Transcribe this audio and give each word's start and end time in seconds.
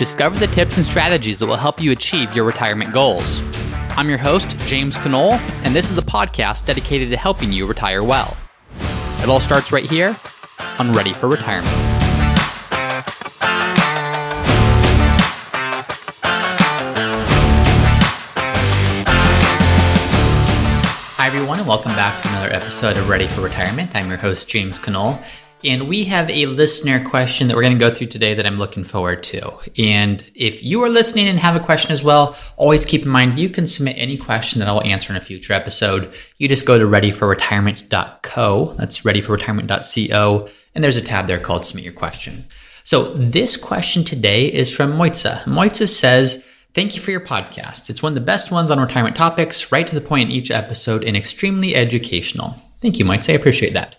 Discover 0.00 0.38
the 0.38 0.46
tips 0.46 0.78
and 0.78 0.86
strategies 0.86 1.40
that 1.40 1.46
will 1.46 1.58
help 1.58 1.78
you 1.78 1.92
achieve 1.92 2.34
your 2.34 2.46
retirement 2.46 2.90
goals. 2.90 3.42
I'm 3.98 4.08
your 4.08 4.16
host, 4.16 4.56
James 4.60 4.96
Conole, 4.96 5.32
and 5.62 5.76
this 5.76 5.90
is 5.90 5.94
the 5.94 6.00
podcast 6.00 6.64
dedicated 6.64 7.10
to 7.10 7.18
helping 7.18 7.52
you 7.52 7.66
retire 7.66 8.02
well. 8.02 8.34
It 9.22 9.28
all 9.28 9.40
starts 9.40 9.72
right 9.72 9.84
here 9.84 10.16
on 10.78 10.94
Ready 10.94 11.12
for 11.12 11.28
Retirement. 11.28 11.68
Hi, 21.18 21.26
everyone, 21.26 21.58
and 21.58 21.68
welcome 21.68 21.92
back 21.92 22.22
to 22.22 22.28
another 22.30 22.54
episode 22.54 22.96
of 22.96 23.10
Ready 23.10 23.28
for 23.28 23.42
Retirement. 23.42 23.94
I'm 23.94 24.08
your 24.08 24.16
host, 24.16 24.48
James 24.48 24.78
Conole, 24.78 25.22
and 25.64 25.88
we 25.88 26.04
have 26.04 26.30
a 26.30 26.46
listener 26.46 27.04
question 27.04 27.48
that 27.48 27.56
we're 27.56 27.62
going 27.62 27.78
to 27.78 27.78
go 27.78 27.92
through 27.92 28.06
today 28.08 28.34
that 28.34 28.46
I'm 28.46 28.58
looking 28.58 28.84
forward 28.84 29.22
to. 29.24 29.52
And 29.78 30.28
if 30.34 30.62
you 30.62 30.82
are 30.82 30.88
listening 30.88 31.28
and 31.28 31.38
have 31.38 31.56
a 31.56 31.64
question 31.64 31.90
as 31.90 32.02
well, 32.02 32.36
always 32.56 32.84
keep 32.84 33.02
in 33.02 33.08
mind 33.08 33.38
you 33.38 33.50
can 33.50 33.66
submit 33.66 33.96
any 33.98 34.16
question 34.16 34.60
that 34.60 34.68
I'll 34.68 34.82
answer 34.82 35.12
in 35.12 35.16
a 35.16 35.20
future 35.20 35.52
episode. 35.52 36.14
You 36.38 36.48
just 36.48 36.66
go 36.66 36.78
to 36.78 36.84
readyforretirement.co. 36.84 38.74
That's 38.78 39.00
readyforretirement.co. 39.02 40.48
And 40.74 40.84
there's 40.84 40.96
a 40.96 41.02
tab 41.02 41.26
there 41.26 41.40
called 41.40 41.64
Submit 41.64 41.84
Your 41.84 41.92
Question. 41.92 42.46
So 42.84 43.12
this 43.14 43.56
question 43.56 44.04
today 44.04 44.46
is 44.46 44.74
from 44.74 44.92
Moitza. 44.92 45.42
Moitza 45.44 45.88
says, 45.88 46.44
Thank 46.72 46.94
you 46.94 47.02
for 47.02 47.10
your 47.10 47.20
podcast. 47.20 47.90
It's 47.90 48.00
one 48.00 48.12
of 48.12 48.14
the 48.14 48.20
best 48.20 48.52
ones 48.52 48.70
on 48.70 48.78
retirement 48.78 49.16
topics, 49.16 49.72
right 49.72 49.86
to 49.88 49.94
the 49.94 50.00
point 50.00 50.30
in 50.30 50.36
each 50.36 50.52
episode, 50.52 51.02
and 51.02 51.16
extremely 51.16 51.74
educational. 51.74 52.54
Thank 52.80 53.00
you, 53.00 53.04
Moitza. 53.04 53.30
I 53.30 53.32
appreciate 53.36 53.74
that. 53.74 53.96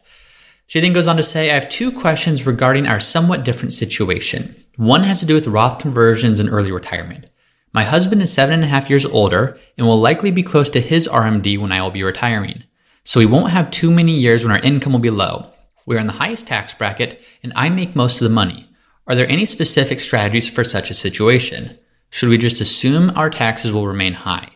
She 0.72 0.80
then 0.80 0.94
goes 0.94 1.06
on 1.06 1.18
to 1.18 1.24
say, 1.24 1.52
I 1.52 1.56
have 1.56 1.68
two 1.68 1.92
questions 1.92 2.46
regarding 2.46 2.88
our 2.88 3.02
somewhat 3.02 3.44
different 3.44 3.74
situation. 3.74 4.56
One 4.78 5.04
has 5.04 5.20
to 5.20 5.26
do 5.26 5.34
with 5.34 5.48
Roth 5.48 5.80
conversions 5.80 6.40
and 6.40 6.48
early 6.50 6.72
retirement. 6.72 7.30
My 7.74 7.84
husband 7.84 8.22
is 8.22 8.32
seven 8.32 8.54
and 8.54 8.64
a 8.64 8.68
half 8.68 8.90
years 8.90 9.06
older 9.06 9.58
and 9.78 9.86
will 9.86 10.00
likely 10.00 10.32
be 10.32 10.44
close 10.44 10.70
to 10.70 10.80
his 10.80 11.10
RMD 11.10 11.60
when 11.60 11.74
I 11.74 11.82
will 11.82 11.92
be 11.92 12.04
retiring. 12.04 12.64
So 13.04 13.20
we 13.20 13.26
won't 13.26 13.52
have 13.52 13.70
too 13.70 13.92
many 13.92 14.14
years 14.14 14.46
when 14.46 14.54
our 14.54 14.62
income 14.62 14.94
will 14.94 15.02
be 15.02 15.10
low. 15.10 15.52
We 15.86 15.98
are 15.98 16.00
in 16.00 16.08
the 16.08 16.14
highest 16.14 16.48
tax 16.48 16.74
bracket 16.74 17.20
and 17.44 17.52
I 17.54 17.68
make 17.68 17.94
most 17.94 18.22
of 18.22 18.24
the 18.24 18.34
money. 18.34 18.70
Are 19.08 19.16
there 19.16 19.28
any 19.28 19.44
specific 19.44 20.00
strategies 20.00 20.50
for 20.50 20.64
such 20.64 20.90
a 20.90 20.94
situation? 20.94 21.78
Should 22.12 22.30
we 22.30 22.38
just 22.38 22.62
assume 22.62 23.12
our 23.18 23.30
taxes 23.30 23.74
will 23.74 23.88
remain 23.88 24.14
high? 24.14 24.48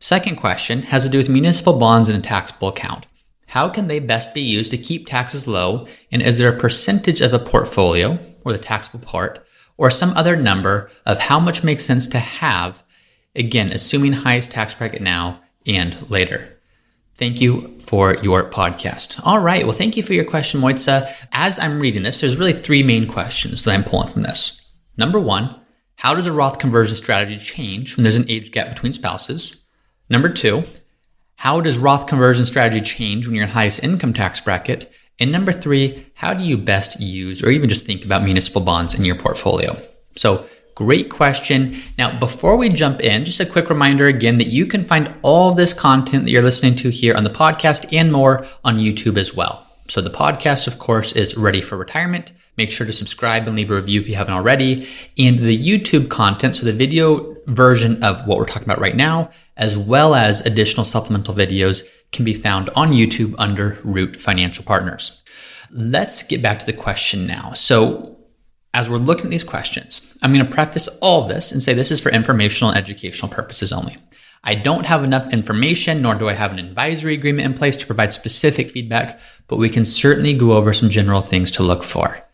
Second 0.00 0.34
question 0.34 0.82
has 0.82 1.04
to 1.04 1.10
do 1.10 1.18
with 1.18 1.28
municipal 1.28 1.78
bonds 1.78 2.08
in 2.08 2.16
a 2.16 2.20
taxable 2.20 2.70
account. 2.70 3.06
How 3.50 3.68
can 3.68 3.88
they 3.88 3.98
best 3.98 4.32
be 4.32 4.40
used 4.40 4.70
to 4.70 4.78
keep 4.78 5.08
taxes 5.08 5.48
low? 5.48 5.88
And 6.12 6.22
is 6.22 6.38
there 6.38 6.54
a 6.54 6.56
percentage 6.56 7.20
of 7.20 7.32
a 7.32 7.38
portfolio, 7.40 8.16
or 8.44 8.52
the 8.52 8.58
taxable 8.58 9.04
part, 9.04 9.44
or 9.76 9.90
some 9.90 10.12
other 10.16 10.36
number 10.36 10.88
of 11.04 11.18
how 11.18 11.40
much 11.40 11.64
makes 11.64 11.84
sense 11.84 12.06
to 12.08 12.20
have? 12.20 12.84
Again, 13.34 13.72
assuming 13.72 14.12
highest 14.12 14.52
tax 14.52 14.72
bracket 14.72 15.02
now 15.02 15.40
and 15.66 16.08
later. 16.08 16.60
Thank 17.16 17.40
you 17.40 17.76
for 17.80 18.14
your 18.18 18.48
podcast. 18.48 19.20
All 19.24 19.40
right. 19.40 19.66
Well, 19.66 19.76
thank 19.76 19.96
you 19.96 20.04
for 20.04 20.14
your 20.14 20.24
question, 20.24 20.60
Moitza. 20.60 21.12
As 21.32 21.58
I'm 21.58 21.80
reading 21.80 22.04
this, 22.04 22.20
there's 22.20 22.36
really 22.36 22.52
three 22.52 22.84
main 22.84 23.08
questions 23.08 23.64
that 23.64 23.72
I'm 23.72 23.82
pulling 23.82 24.12
from 24.12 24.22
this. 24.22 24.62
Number 24.96 25.18
one, 25.18 25.60
how 25.96 26.14
does 26.14 26.28
a 26.28 26.32
Roth 26.32 26.60
conversion 26.60 26.94
strategy 26.94 27.36
change 27.36 27.96
when 27.96 28.04
there's 28.04 28.14
an 28.14 28.30
age 28.30 28.52
gap 28.52 28.68
between 28.68 28.92
spouses? 28.92 29.64
Number 30.08 30.28
two, 30.28 30.62
how 31.40 31.58
does 31.58 31.78
Roth 31.78 32.06
conversion 32.06 32.44
strategy 32.44 32.84
change 32.84 33.26
when 33.26 33.34
you're 33.34 33.44
in 33.44 33.50
highest 33.50 33.82
income 33.82 34.12
tax 34.12 34.42
bracket? 34.42 34.92
And 35.18 35.32
number 35.32 35.52
three, 35.52 36.06
how 36.12 36.34
do 36.34 36.44
you 36.44 36.58
best 36.58 37.00
use 37.00 37.42
or 37.42 37.48
even 37.48 37.70
just 37.70 37.86
think 37.86 38.04
about 38.04 38.22
municipal 38.22 38.60
bonds 38.60 38.92
in 38.92 39.06
your 39.06 39.14
portfolio? 39.14 39.80
So, 40.16 40.44
great 40.74 41.08
question. 41.08 41.80
Now, 41.96 42.18
before 42.18 42.58
we 42.58 42.68
jump 42.68 43.00
in, 43.00 43.24
just 43.24 43.40
a 43.40 43.46
quick 43.46 43.70
reminder 43.70 44.06
again 44.06 44.36
that 44.36 44.48
you 44.48 44.66
can 44.66 44.84
find 44.84 45.14
all 45.22 45.54
this 45.54 45.72
content 45.72 46.24
that 46.24 46.30
you're 46.30 46.42
listening 46.42 46.74
to 46.76 46.90
here 46.90 47.14
on 47.14 47.24
the 47.24 47.30
podcast 47.30 47.90
and 47.90 48.12
more 48.12 48.46
on 48.62 48.76
YouTube 48.76 49.16
as 49.16 49.34
well. 49.34 49.66
So, 49.88 50.02
the 50.02 50.10
podcast, 50.10 50.66
of 50.66 50.78
course, 50.78 51.14
is 51.14 51.38
ready 51.38 51.62
for 51.62 51.78
retirement. 51.78 52.34
Make 52.58 52.70
sure 52.70 52.86
to 52.86 52.92
subscribe 52.92 53.46
and 53.46 53.56
leave 53.56 53.70
a 53.70 53.76
review 53.76 53.98
if 53.98 54.06
you 54.06 54.14
haven't 54.14 54.34
already. 54.34 54.86
And 55.16 55.38
the 55.38 55.58
YouTube 55.58 56.10
content, 56.10 56.56
so 56.56 56.66
the 56.66 56.74
video 56.74 57.34
version 57.46 58.04
of 58.04 58.26
what 58.26 58.36
we're 58.36 58.44
talking 58.44 58.64
about 58.64 58.80
right 58.80 58.94
now, 58.94 59.30
as 59.60 59.78
well 59.78 60.16
as 60.16 60.40
additional 60.40 60.84
supplemental 60.84 61.34
videos, 61.34 61.86
can 62.10 62.24
be 62.24 62.34
found 62.34 62.70
on 62.70 62.90
YouTube 62.90 63.34
under 63.38 63.78
Root 63.84 64.20
Financial 64.20 64.64
Partners. 64.64 65.22
Let's 65.70 66.24
get 66.24 66.42
back 66.42 66.58
to 66.58 66.66
the 66.66 66.72
question 66.72 67.26
now. 67.26 67.52
So, 67.52 68.16
as 68.72 68.88
we're 68.88 68.96
looking 68.98 69.26
at 69.26 69.30
these 69.30 69.44
questions, 69.44 70.00
I'm 70.22 70.32
going 70.32 70.44
to 70.44 70.52
preface 70.52 70.88
all 71.00 71.28
this 71.28 71.52
and 71.52 71.62
say 71.62 71.74
this 71.74 71.90
is 71.90 72.00
for 72.00 72.10
informational 72.10 72.70
and 72.70 72.78
educational 72.78 73.30
purposes 73.30 73.72
only. 73.72 73.96
I 74.42 74.54
don't 74.54 74.86
have 74.86 75.04
enough 75.04 75.32
information, 75.32 76.02
nor 76.02 76.14
do 76.14 76.28
I 76.28 76.32
have 76.32 76.52
an 76.52 76.58
advisory 76.58 77.14
agreement 77.14 77.46
in 77.46 77.54
place 77.54 77.76
to 77.76 77.86
provide 77.86 78.12
specific 78.12 78.70
feedback, 78.70 79.20
but 79.48 79.56
we 79.56 79.68
can 79.68 79.84
certainly 79.84 80.32
go 80.32 80.52
over 80.52 80.72
some 80.72 80.88
general 80.88 81.20
things 81.20 81.50
to 81.52 81.62
look 81.62 81.84
for. 81.84 82.26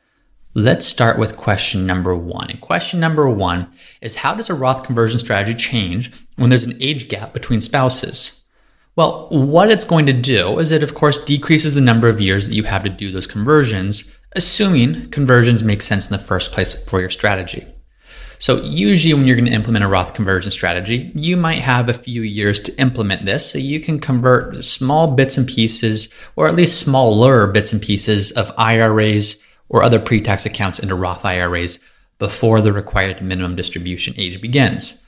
Let's 0.58 0.86
start 0.86 1.18
with 1.18 1.36
question 1.36 1.84
number 1.84 2.16
one. 2.16 2.48
And 2.48 2.62
question 2.62 2.98
number 2.98 3.28
one 3.28 3.68
is 4.00 4.16
how 4.16 4.32
does 4.32 4.48
a 4.48 4.54
Roth 4.54 4.84
conversion 4.84 5.18
strategy 5.18 5.54
change 5.54 6.10
when 6.36 6.48
there's 6.48 6.64
an 6.64 6.78
age 6.80 7.10
gap 7.10 7.34
between 7.34 7.60
spouses? 7.60 8.42
Well, 8.96 9.28
what 9.28 9.70
it's 9.70 9.84
going 9.84 10.06
to 10.06 10.14
do 10.14 10.58
is 10.58 10.72
it, 10.72 10.82
of 10.82 10.94
course, 10.94 11.22
decreases 11.22 11.74
the 11.74 11.82
number 11.82 12.08
of 12.08 12.22
years 12.22 12.48
that 12.48 12.54
you 12.54 12.62
have 12.62 12.84
to 12.84 12.88
do 12.88 13.12
those 13.12 13.26
conversions, 13.26 14.10
assuming 14.34 15.10
conversions 15.10 15.62
make 15.62 15.82
sense 15.82 16.06
in 16.06 16.12
the 16.12 16.26
first 16.26 16.52
place 16.52 16.72
for 16.72 17.00
your 17.00 17.10
strategy. 17.10 17.66
So, 18.38 18.62
usually, 18.62 19.12
when 19.12 19.26
you're 19.26 19.36
going 19.36 19.50
to 19.50 19.52
implement 19.52 19.84
a 19.84 19.88
Roth 19.88 20.14
conversion 20.14 20.50
strategy, 20.50 21.12
you 21.14 21.36
might 21.36 21.60
have 21.60 21.90
a 21.90 21.94
few 21.94 22.22
years 22.22 22.60
to 22.60 22.80
implement 22.80 23.26
this. 23.26 23.50
So, 23.50 23.58
you 23.58 23.78
can 23.78 23.98
convert 23.98 24.64
small 24.64 25.08
bits 25.08 25.36
and 25.36 25.46
pieces, 25.46 26.08
or 26.34 26.46
at 26.46 26.54
least 26.54 26.80
smaller 26.80 27.46
bits 27.46 27.74
and 27.74 27.82
pieces 27.82 28.30
of 28.30 28.52
IRAs 28.56 29.36
or 29.68 29.82
other 29.82 29.98
pre 29.98 30.20
tax 30.20 30.46
accounts 30.46 30.78
into 30.78 30.94
Roth 30.94 31.24
IRAs 31.24 31.78
before 32.18 32.60
the 32.60 32.72
required 32.72 33.22
minimum 33.22 33.56
distribution 33.56 34.14
age 34.16 34.40
begins. 34.40 35.00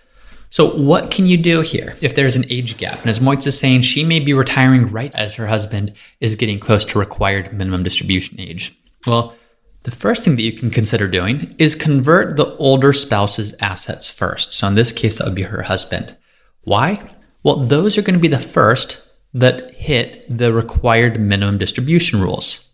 So, 0.51 0.75
what 0.75 1.11
can 1.11 1.27
you 1.27 1.37
do 1.37 1.61
here 1.61 1.97
if 2.01 2.15
there's 2.15 2.37
an 2.37 2.47
age 2.49 2.79
gap? 2.79 3.01
And 3.01 3.11
as 3.11 3.19
Moitz 3.19 3.47
is 3.47 3.59
saying, 3.59 3.83
she 3.83 4.03
may 4.03 4.19
be 4.19 4.33
retiring 4.33 4.87
right 4.87 5.15
as 5.15 5.35
her 5.35 5.47
husband 5.47 5.93
is 6.21 6.37
getting 6.37 6.59
close 6.59 6.85
to 6.87 6.99
required 6.99 7.53
minimum 7.53 7.83
distribution 7.83 8.41
age. 8.41 8.79
Well, 9.07 9.35
the 9.83 9.91
first 9.91 10.25
thing 10.25 10.37
that 10.37 10.43
you 10.43 10.53
can 10.53 10.71
consider 10.71 11.07
doing 11.07 11.55
is 11.59 11.75
convert 11.75 12.37
the 12.37 12.57
older 12.57 12.93
spouse's 12.93 13.55
assets 13.61 14.11
first. 14.11 14.55
So, 14.55 14.67
in 14.69 14.75
this 14.75 14.93
case, 14.93 15.19
that 15.19 15.27
would 15.27 15.35
be 15.35 15.43
her 15.43 15.63
husband. 15.63 16.17
Why? 16.63 17.01
Well, 17.43 17.65
those 17.65 17.99
are 17.99 18.03
going 18.03 18.17
to 18.17 18.21
be 18.21 18.29
the 18.29 18.41
first 18.41 19.03
that 19.35 19.71
hit 19.73 20.25
the 20.29 20.53
required 20.53 21.21
minimum 21.21 21.59
distribution 21.59 22.21
rules. 22.21 22.68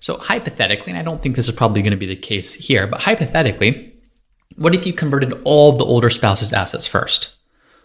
So, 0.00 0.16
hypothetically, 0.18 0.92
and 0.92 0.98
I 0.98 1.02
don't 1.02 1.22
think 1.22 1.36
this 1.36 1.48
is 1.48 1.54
probably 1.54 1.82
going 1.82 1.90
to 1.90 1.96
be 1.96 2.06
the 2.06 2.16
case 2.16 2.54
here, 2.54 2.86
but 2.86 3.00
hypothetically, 3.00 3.92
what 4.56 4.74
if 4.74 4.86
you 4.86 4.92
converted 4.92 5.32
all 5.44 5.72
the 5.72 5.84
older 5.84 6.10
spouse's 6.10 6.52
assets 6.52 6.86
first? 6.86 7.36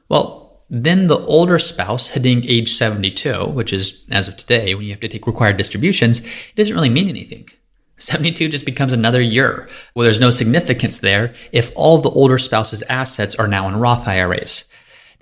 Well, 0.09 0.44
then 0.69 1.07
the 1.07 1.19
older 1.19 1.59
spouse 1.59 2.09
hitting 2.09 2.44
age 2.46 2.74
72, 2.74 3.46
which 3.47 3.74
is 3.74 4.03
as 4.12 4.28
of 4.28 4.38
today 4.38 4.74
when 4.74 4.85
you 4.85 4.91
have 4.91 5.00
to 5.01 5.07
take 5.07 5.28
required 5.28 5.57
distributions, 5.57 6.19
it 6.19 6.56
doesn't 6.56 6.74
really 6.74 6.90
mean 6.90 7.09
anything. 7.09 7.47
72 7.97 8.50
just 8.50 8.66
becomes 8.66 8.91
another 8.91 9.22
year. 9.22 9.69
Well, 9.94 10.03
there's 10.03 10.19
no 10.19 10.31
significance 10.31 11.00
there 11.00 11.34
if 11.51 11.72
all 11.75 12.00
the 12.00 12.09
older 12.09 12.40
spouse's 12.40 12.81
assets 12.90 13.35
are 13.35 13.47
now 13.47 13.68
in 13.68 13.78
Roth 13.78 14.07
IRAs. 14.07 14.66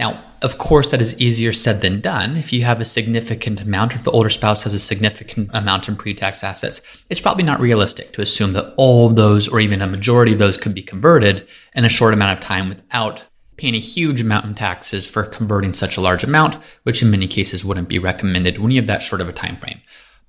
Now, 0.01 0.19
of 0.41 0.57
course, 0.57 0.89
that 0.89 0.99
is 0.99 1.15
easier 1.21 1.53
said 1.53 1.81
than 1.81 2.01
done. 2.01 2.35
If 2.35 2.51
you 2.51 2.63
have 2.63 2.81
a 2.81 2.85
significant 2.85 3.61
amount, 3.61 3.93
or 3.93 3.97
if 3.97 4.03
the 4.03 4.09
older 4.09 4.31
spouse 4.31 4.63
has 4.63 4.73
a 4.73 4.79
significant 4.79 5.51
amount 5.53 5.87
in 5.87 5.95
pre 5.95 6.15
tax 6.15 6.43
assets, 6.43 6.81
it's 7.11 7.19
probably 7.19 7.43
not 7.43 7.59
realistic 7.59 8.11
to 8.13 8.23
assume 8.23 8.53
that 8.53 8.73
all 8.77 9.07
of 9.07 9.15
those, 9.15 9.47
or 9.47 9.59
even 9.59 9.79
a 9.79 9.85
majority 9.85 10.33
of 10.33 10.39
those, 10.39 10.57
could 10.57 10.73
be 10.73 10.81
converted 10.81 11.47
in 11.75 11.85
a 11.85 11.89
short 11.89 12.15
amount 12.15 12.35
of 12.35 12.43
time 12.43 12.67
without 12.67 13.25
paying 13.57 13.75
a 13.75 13.79
huge 13.79 14.21
amount 14.21 14.45
in 14.45 14.55
taxes 14.55 15.05
for 15.05 15.21
converting 15.21 15.71
such 15.71 15.97
a 15.97 16.01
large 16.01 16.23
amount, 16.23 16.57
which 16.81 17.03
in 17.03 17.11
many 17.11 17.27
cases 17.27 17.63
wouldn't 17.63 17.87
be 17.87 17.99
recommended 17.99 18.57
when 18.57 18.71
you 18.71 18.81
have 18.81 18.87
that 18.87 19.03
short 19.03 19.21
of 19.21 19.29
a 19.29 19.33
time 19.33 19.55
frame. 19.57 19.81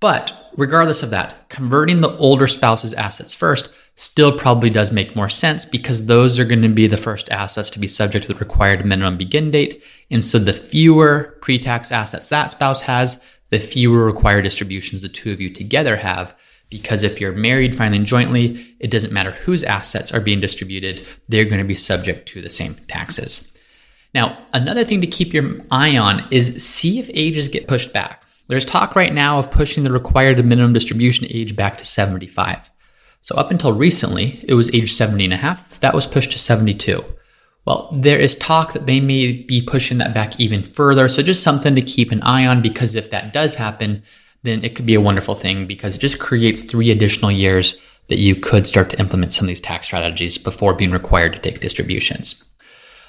But 0.02 0.50
regardless 0.56 1.04
of 1.04 1.10
that, 1.10 1.48
converting 1.48 2.00
the 2.00 2.16
older 2.16 2.48
spouse's 2.48 2.92
assets 2.92 3.36
first 3.36 3.70
still 3.94 4.36
probably 4.36 4.68
does 4.68 4.90
make 4.90 5.14
more 5.14 5.28
sense 5.28 5.64
because 5.64 6.06
those 6.06 6.40
are 6.40 6.44
going 6.44 6.62
to 6.62 6.68
be 6.68 6.88
the 6.88 6.96
first 6.96 7.30
assets 7.30 7.70
to 7.70 7.78
be 7.78 7.86
subject 7.86 8.26
to 8.26 8.32
the 8.32 8.38
required 8.40 8.84
minimum 8.84 9.16
begin 9.16 9.52
date. 9.52 9.80
And 10.10 10.24
so 10.24 10.40
the 10.40 10.52
fewer 10.52 11.38
pre 11.40 11.56
tax 11.56 11.92
assets 11.92 12.28
that 12.30 12.50
spouse 12.50 12.80
has, 12.80 13.20
the 13.50 13.60
fewer 13.60 14.04
required 14.04 14.42
distributions 14.42 15.02
the 15.02 15.08
two 15.08 15.30
of 15.30 15.40
you 15.40 15.54
together 15.54 15.94
have. 15.94 16.34
Because 16.68 17.04
if 17.04 17.20
you're 17.20 17.32
married 17.32 17.76
filing 17.76 18.04
jointly, 18.04 18.74
it 18.80 18.90
doesn't 18.90 19.12
matter 19.12 19.30
whose 19.30 19.62
assets 19.62 20.12
are 20.12 20.20
being 20.20 20.40
distributed, 20.40 21.06
they're 21.28 21.44
going 21.44 21.58
to 21.58 21.64
be 21.64 21.76
subject 21.76 22.28
to 22.30 22.42
the 22.42 22.50
same 22.50 22.74
taxes. 22.88 23.52
Now, 24.14 24.46
another 24.52 24.82
thing 24.82 25.00
to 25.00 25.06
keep 25.06 25.32
your 25.32 25.60
eye 25.70 25.96
on 25.96 26.26
is 26.32 26.66
see 26.66 26.98
if 26.98 27.08
ages 27.14 27.46
get 27.46 27.68
pushed 27.68 27.92
back. 27.92 28.24
There's 28.52 28.66
talk 28.66 28.94
right 28.94 29.14
now 29.14 29.38
of 29.38 29.50
pushing 29.50 29.82
the 29.82 29.90
required 29.90 30.44
minimum 30.44 30.74
distribution 30.74 31.26
age 31.30 31.56
back 31.56 31.78
to 31.78 31.86
75. 31.86 32.70
So 33.22 33.34
up 33.34 33.50
until 33.50 33.72
recently, 33.72 34.44
it 34.46 34.52
was 34.52 34.70
age 34.74 34.92
70 34.92 35.24
and 35.24 35.32
a 35.32 35.38
half. 35.38 35.80
That 35.80 35.94
was 35.94 36.06
pushed 36.06 36.32
to 36.32 36.38
72. 36.38 37.02
Well, 37.64 37.88
there 37.94 38.18
is 38.18 38.36
talk 38.36 38.74
that 38.74 38.84
they 38.84 39.00
may 39.00 39.32
be 39.32 39.62
pushing 39.62 39.96
that 39.96 40.12
back 40.12 40.38
even 40.38 40.60
further. 40.62 41.08
So 41.08 41.22
just 41.22 41.42
something 41.42 41.74
to 41.74 41.80
keep 41.80 42.12
an 42.12 42.20
eye 42.20 42.44
on 42.46 42.60
because 42.60 42.94
if 42.94 43.08
that 43.08 43.32
does 43.32 43.54
happen, 43.54 44.02
then 44.42 44.62
it 44.62 44.74
could 44.74 44.84
be 44.84 44.96
a 44.96 45.00
wonderful 45.00 45.34
thing 45.34 45.66
because 45.66 45.96
it 45.96 46.00
just 46.00 46.18
creates 46.18 46.62
three 46.62 46.90
additional 46.90 47.32
years 47.32 47.80
that 48.08 48.18
you 48.18 48.36
could 48.36 48.66
start 48.66 48.90
to 48.90 49.00
implement 49.00 49.32
some 49.32 49.46
of 49.46 49.48
these 49.48 49.62
tax 49.62 49.86
strategies 49.86 50.36
before 50.36 50.74
being 50.74 50.90
required 50.90 51.32
to 51.32 51.38
take 51.38 51.60
distributions. 51.60 52.44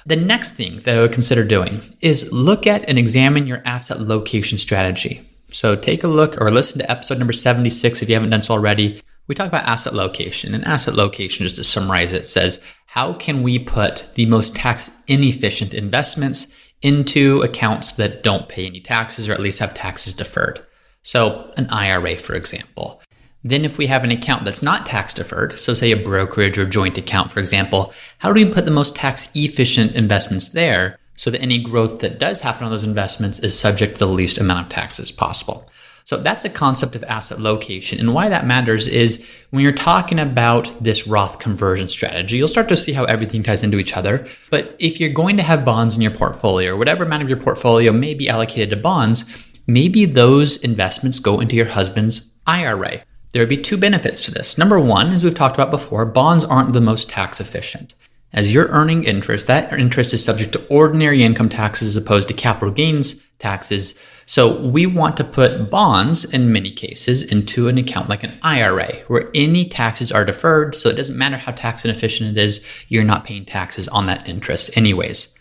The 0.06 0.16
next 0.16 0.52
thing 0.52 0.80
that 0.84 0.96
I 0.96 1.02
would 1.02 1.12
consider 1.12 1.44
doing 1.44 1.82
is 2.00 2.32
look 2.32 2.66
at 2.66 2.88
and 2.88 2.98
examine 2.98 3.46
your 3.46 3.60
asset 3.66 4.00
location 4.00 4.56
strategy. 4.56 5.22
So 5.54 5.76
take 5.76 6.02
a 6.02 6.08
look 6.08 6.40
or 6.40 6.50
listen 6.50 6.80
to 6.80 6.90
episode 6.90 7.18
number 7.18 7.32
76 7.32 8.02
if 8.02 8.08
you 8.08 8.14
haven't 8.16 8.30
done 8.30 8.42
so 8.42 8.54
already. 8.54 9.00
We 9.28 9.36
talk 9.36 9.46
about 9.46 9.64
asset 9.64 9.94
location, 9.94 10.52
and 10.52 10.64
asset 10.64 10.96
location, 10.96 11.44
just 11.44 11.56
to 11.56 11.64
summarize 11.64 12.12
it, 12.12 12.28
says 12.28 12.60
how 12.86 13.12
can 13.12 13.42
we 13.42 13.60
put 13.60 14.06
the 14.14 14.26
most 14.26 14.56
tax 14.56 14.90
inefficient 15.06 15.72
investments 15.72 16.48
into 16.82 17.40
accounts 17.42 17.92
that 17.92 18.24
don't 18.24 18.48
pay 18.48 18.66
any 18.66 18.80
taxes 18.80 19.28
or 19.28 19.32
at 19.32 19.40
least 19.40 19.60
have 19.60 19.74
taxes 19.74 20.12
deferred? 20.12 20.60
So, 21.02 21.50
an 21.56 21.68
IRA, 21.70 22.18
for 22.18 22.34
example. 22.34 23.00
Then, 23.44 23.64
if 23.64 23.78
we 23.78 23.86
have 23.86 24.02
an 24.02 24.10
account 24.10 24.44
that's 24.44 24.62
not 24.62 24.86
tax 24.86 25.14
deferred, 25.14 25.58
so 25.58 25.72
say 25.72 25.92
a 25.92 25.96
brokerage 25.96 26.58
or 26.58 26.66
joint 26.66 26.98
account, 26.98 27.30
for 27.30 27.38
example, 27.38 27.92
how 28.18 28.32
do 28.32 28.44
we 28.44 28.52
put 28.52 28.64
the 28.64 28.70
most 28.72 28.96
tax 28.96 29.28
efficient 29.34 29.92
investments 29.92 30.48
there 30.48 30.98
so 31.16 31.30
that 31.30 31.40
any 31.40 31.58
growth 31.58 32.00
that 32.00 32.18
does 32.18 32.40
happen 32.40 32.64
on 32.64 32.70
those 32.70 32.84
investments 32.84 33.38
is 33.38 33.58
subject 33.58 33.94
to 33.94 33.98
the 34.00 34.12
least 34.12 34.38
amount 34.38 34.66
of 34.66 34.72
taxes 34.72 35.12
possible? 35.12 35.68
So 36.06 36.18
that's 36.18 36.44
a 36.44 36.50
concept 36.50 36.94
of 36.94 37.02
asset 37.04 37.40
location. 37.40 37.98
And 37.98 38.12
why 38.12 38.28
that 38.28 38.46
matters 38.46 38.86
is 38.86 39.26
when 39.50 39.62
you're 39.62 39.72
talking 39.72 40.18
about 40.18 40.82
this 40.82 41.06
Roth 41.06 41.38
conversion 41.38 41.88
strategy, 41.88 42.36
you'll 42.36 42.46
start 42.46 42.68
to 42.68 42.76
see 42.76 42.92
how 42.92 43.04
everything 43.04 43.42
ties 43.42 43.62
into 43.62 43.78
each 43.78 43.96
other. 43.96 44.26
But 44.50 44.76
if 44.78 45.00
you're 45.00 45.08
going 45.08 45.38
to 45.38 45.42
have 45.42 45.64
bonds 45.64 45.96
in 45.96 46.02
your 46.02 46.10
portfolio, 46.10 46.74
or 46.74 46.76
whatever 46.76 47.04
amount 47.04 47.22
of 47.22 47.30
your 47.30 47.40
portfolio 47.40 47.90
may 47.90 48.12
be 48.12 48.28
allocated 48.28 48.68
to 48.70 48.76
bonds, 48.76 49.24
maybe 49.66 50.04
those 50.04 50.58
investments 50.58 51.18
go 51.18 51.40
into 51.40 51.56
your 51.56 51.68
husband's 51.68 52.28
IRA. 52.46 53.02
There 53.32 53.40
would 53.40 53.48
be 53.48 53.56
two 53.56 53.78
benefits 53.78 54.20
to 54.22 54.30
this. 54.30 54.58
Number 54.58 54.78
one, 54.78 55.10
as 55.10 55.24
we've 55.24 55.34
talked 55.34 55.56
about 55.56 55.70
before, 55.70 56.04
bonds 56.04 56.44
aren't 56.44 56.74
the 56.74 56.82
most 56.82 57.08
tax 57.08 57.40
efficient. 57.40 57.94
As 58.34 58.52
you're 58.52 58.66
earning 58.66 59.04
interest, 59.04 59.46
that 59.46 59.72
interest 59.72 60.12
is 60.12 60.24
subject 60.24 60.52
to 60.52 60.66
ordinary 60.66 61.22
income 61.22 61.48
taxes 61.48 61.88
as 61.88 61.96
opposed 61.96 62.26
to 62.28 62.34
capital 62.34 62.74
gains 62.74 63.20
taxes. 63.38 63.94
So 64.26 64.60
we 64.60 64.86
want 64.86 65.16
to 65.18 65.24
put 65.24 65.70
bonds 65.70 66.24
in 66.24 66.50
many 66.50 66.72
cases 66.72 67.22
into 67.22 67.68
an 67.68 67.78
account 67.78 68.08
like 68.08 68.24
an 68.24 68.36
IRA 68.42 68.92
where 69.06 69.30
any 69.34 69.68
taxes 69.68 70.10
are 70.10 70.24
deferred. 70.24 70.74
So 70.74 70.88
it 70.88 70.96
doesn't 70.96 71.16
matter 71.16 71.36
how 71.36 71.52
tax 71.52 71.84
inefficient 71.84 72.36
it 72.36 72.40
is, 72.40 72.60
you're 72.88 73.04
not 73.04 73.24
paying 73.24 73.44
taxes 73.44 73.86
on 73.88 74.06
that 74.06 74.28
interest 74.28 74.76
anyways. 74.76 75.32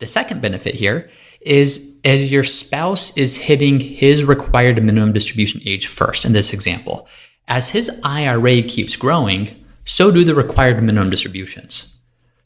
The 0.00 0.08
second 0.08 0.42
benefit 0.42 0.74
here 0.74 1.08
is 1.40 1.92
as 2.04 2.32
your 2.32 2.42
spouse 2.42 3.16
is 3.16 3.36
hitting 3.36 3.78
his 3.78 4.24
required 4.24 4.82
minimum 4.82 5.12
distribution 5.12 5.60
age 5.64 5.86
first 5.86 6.24
in 6.24 6.32
this 6.32 6.52
example, 6.52 7.06
as 7.46 7.68
his 7.68 7.90
IRA 8.02 8.62
keeps 8.62 8.96
growing, 8.96 9.64
so 9.84 10.10
do 10.10 10.24
the 10.24 10.34
required 10.34 10.82
minimum 10.82 11.10
distributions. 11.10 11.93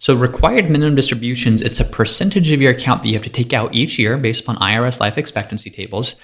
So, 0.01 0.15
required 0.15 0.71
minimum 0.71 0.95
distributions, 0.95 1.61
it's 1.61 1.81
a 1.81 1.85
percentage 1.85 2.53
of 2.53 2.61
your 2.61 2.73
account 2.73 3.03
that 3.03 3.09
you 3.09 3.15
have 3.15 3.25
to 3.25 3.31
take 3.31 3.53
out 3.53 3.75
each 3.75 3.99
year 3.99 4.17
based 4.17 4.43
upon 4.43 4.57
IRS 4.57 5.01
life 5.01 5.19
expectancy 5.19 5.71
tables. 5.71 6.15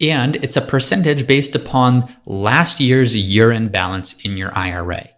And 0.00 0.36
it's 0.36 0.56
a 0.56 0.60
percentage 0.60 1.26
based 1.26 1.54
upon 1.54 2.12
last 2.26 2.80
year's 2.80 3.16
year 3.16 3.50
end 3.50 3.72
balance 3.72 4.14
in 4.24 4.36
your 4.36 4.56
IRA. 4.56 5.08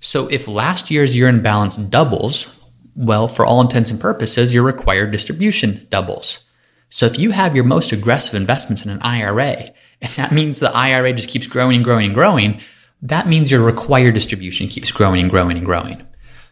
So, 0.00 0.28
if 0.28 0.46
last 0.46 0.90
year's 0.90 1.16
year 1.16 1.26
end 1.26 1.42
balance 1.42 1.76
doubles, 1.76 2.54
well, 2.98 3.28
for 3.28 3.46
all 3.46 3.60
intents 3.60 3.90
and 3.90 4.00
purposes, 4.00 4.52
your 4.52 4.64
required 4.64 5.12
distribution 5.12 5.86
doubles. 5.90 6.44
So 6.88 7.06
if 7.06 7.18
you 7.18 7.30
have 7.30 7.54
your 7.54 7.64
most 7.64 7.92
aggressive 7.92 8.34
investments 8.34 8.84
in 8.84 8.90
an 8.90 9.00
IRA, 9.02 9.72
and 10.00 10.12
that 10.16 10.32
means 10.32 10.58
the 10.58 10.74
IRA 10.74 11.12
just 11.12 11.28
keeps 11.28 11.46
growing 11.46 11.76
and 11.76 11.84
growing 11.84 12.06
and 12.06 12.14
growing, 12.14 12.60
that 13.02 13.28
means 13.28 13.50
your 13.50 13.62
required 13.62 14.14
distribution 14.14 14.68
keeps 14.68 14.90
growing 14.90 15.20
and 15.20 15.30
growing 15.30 15.56
and 15.56 15.66
growing. 15.66 16.04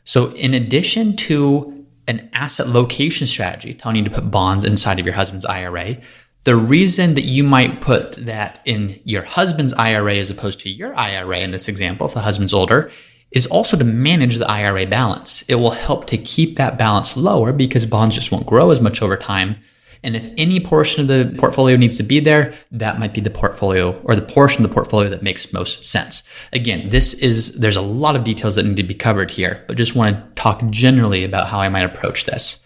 So 0.07 0.31
in 0.33 0.55
addition 0.55 1.17
to 1.17 1.85
an 2.09 2.31
asset 2.33 2.69
location 2.69 3.27
strategy 3.27 3.75
telling 3.75 3.97
you 3.97 4.05
to 4.05 4.11
put 4.11 4.31
bonds 4.31 4.65
inside 4.65 5.01
of 5.01 5.05
your 5.05 5.17
husband's 5.17 5.45
IRA, 5.45 5.99
the 6.45 6.55
reason 6.55 7.15
that 7.15 7.25
you 7.25 7.43
might 7.43 7.81
put 7.81 8.13
that 8.25 8.61
in 8.65 9.01
your 9.05 9.23
husband's 9.23 9.75
IRA 9.75 10.15
as 10.15 10.31
opposed 10.31 10.61
to 10.61 10.71
your 10.71 10.97
IRA 10.97 11.41
in 11.41 11.51
this 11.51 11.67
example, 11.67 12.07
if 12.07 12.15
the 12.15 12.21
husband's 12.21 12.55
older, 12.55 12.91
is 13.33 13.49
also 13.49 13.77
to 13.77 13.83
manage 13.83 14.39
the 14.39 14.49
IRA 14.49 14.87
balance. 14.87 15.43
It 15.49 15.57
will 15.57 15.73
help 15.73 16.07
to 16.07 16.17
keep 16.17 16.57
that 16.57 16.79
balance 16.79 17.17
lower 17.17 17.53
because 17.53 17.85
bonds 17.85 18.15
just 18.15 18.31
won't 18.31 18.47
grow 18.47 18.71
as 18.71 18.81
much 18.81 19.03
over 19.03 19.17
time 19.17 19.57
and 20.03 20.17
if 20.17 20.31
any 20.37 20.61
portion 20.61 21.01
of 21.03 21.09
the 21.09 21.37
portfolio 21.39 21.77
needs 21.77 21.97
to 21.97 22.03
be 22.03 22.21
there, 22.21 22.53
that 22.71 22.99
might 22.99 23.15
be 23.15 23.21
the 23.21 23.31
portfolio 23.31 24.01
or 24.05 24.15
the 24.15 24.23
portion 24.23 24.65
of 24.65 24.71
the 24.71 24.75
portfolio 24.75 25.09
that 25.09 25.23
makes 25.23 25.53
most 25.53 25.85
sense. 25.85 26.23
Again, 26.53 26.91
this 26.91 27.15
is, 27.15 27.59
there's 27.59 27.77
a 27.77 27.83
lot 27.83 28.17
of 28.17 28.25
details 28.25 28.55
that 28.55 28.65
need 28.65 28.77
to 28.77 28.83
be 28.83 28.95
covered 28.95 29.31
here, 29.31 29.65
but 29.67 29.77
just 29.77 29.95
want 29.95 30.17
to 30.17 30.41
talk 30.41 30.63
generally 30.71 31.25
about 31.25 31.49
how 31.49 31.61
I 31.61 31.69
might 31.69 31.85
approach 31.85 32.25
this. 32.27 32.63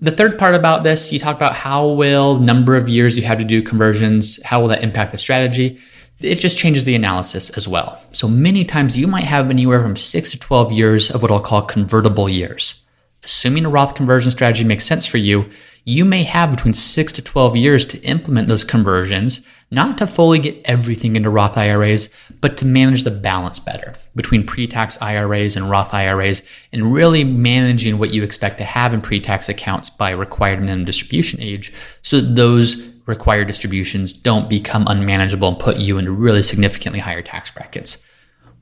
The 0.00 0.10
third 0.10 0.38
part 0.38 0.54
about 0.54 0.82
this, 0.82 1.12
you 1.12 1.18
talk 1.18 1.36
about 1.36 1.54
how 1.54 1.88
will 1.88 2.38
number 2.38 2.76
of 2.76 2.88
years 2.88 3.16
you 3.16 3.22
have 3.24 3.38
to 3.38 3.44
do 3.44 3.62
conversions, 3.62 4.42
how 4.42 4.60
will 4.60 4.68
that 4.68 4.82
impact 4.82 5.12
the 5.12 5.18
strategy? 5.18 5.78
It 6.20 6.40
just 6.40 6.58
changes 6.58 6.84
the 6.84 6.94
analysis 6.94 7.50
as 7.50 7.66
well. 7.66 8.00
So 8.12 8.28
many 8.28 8.64
times 8.64 8.98
you 8.98 9.06
might 9.06 9.24
have 9.24 9.50
anywhere 9.50 9.82
from 9.82 9.96
six 9.96 10.30
to 10.30 10.38
12 10.38 10.72
years 10.72 11.10
of 11.10 11.22
what 11.22 11.30
I'll 11.30 11.40
call 11.40 11.62
convertible 11.62 12.28
years. 12.28 12.82
Assuming 13.24 13.64
a 13.64 13.70
Roth 13.70 13.94
conversion 13.94 14.30
strategy 14.30 14.64
makes 14.64 14.84
sense 14.84 15.06
for 15.06 15.18
you, 15.18 15.48
you 15.84 16.04
may 16.04 16.22
have 16.22 16.50
between 16.50 16.74
6 16.74 17.12
to 17.12 17.22
12 17.22 17.56
years 17.56 17.84
to 17.86 18.00
implement 18.02 18.48
those 18.48 18.62
conversions, 18.62 19.40
not 19.70 19.98
to 19.98 20.06
fully 20.06 20.38
get 20.38 20.60
everything 20.64 21.16
into 21.16 21.30
Roth 21.30 21.56
IRAs, 21.56 22.08
but 22.40 22.56
to 22.58 22.64
manage 22.64 23.02
the 23.02 23.10
balance 23.10 23.58
better 23.58 23.94
between 24.14 24.46
pre 24.46 24.66
tax 24.66 24.96
IRAs 25.00 25.56
and 25.56 25.70
Roth 25.70 25.92
IRAs, 25.92 26.42
and 26.72 26.92
really 26.92 27.24
managing 27.24 27.98
what 27.98 28.12
you 28.14 28.22
expect 28.22 28.58
to 28.58 28.64
have 28.64 28.94
in 28.94 29.00
pre 29.00 29.20
tax 29.20 29.48
accounts 29.48 29.90
by 29.90 30.10
required 30.10 30.60
minimum 30.60 30.84
distribution 30.84 31.40
age 31.40 31.72
so 32.02 32.20
those 32.20 32.88
required 33.06 33.48
distributions 33.48 34.12
don't 34.12 34.48
become 34.48 34.84
unmanageable 34.86 35.48
and 35.48 35.58
put 35.58 35.78
you 35.78 35.98
into 35.98 36.12
really 36.12 36.42
significantly 36.42 37.00
higher 37.00 37.22
tax 37.22 37.50
brackets. 37.50 37.98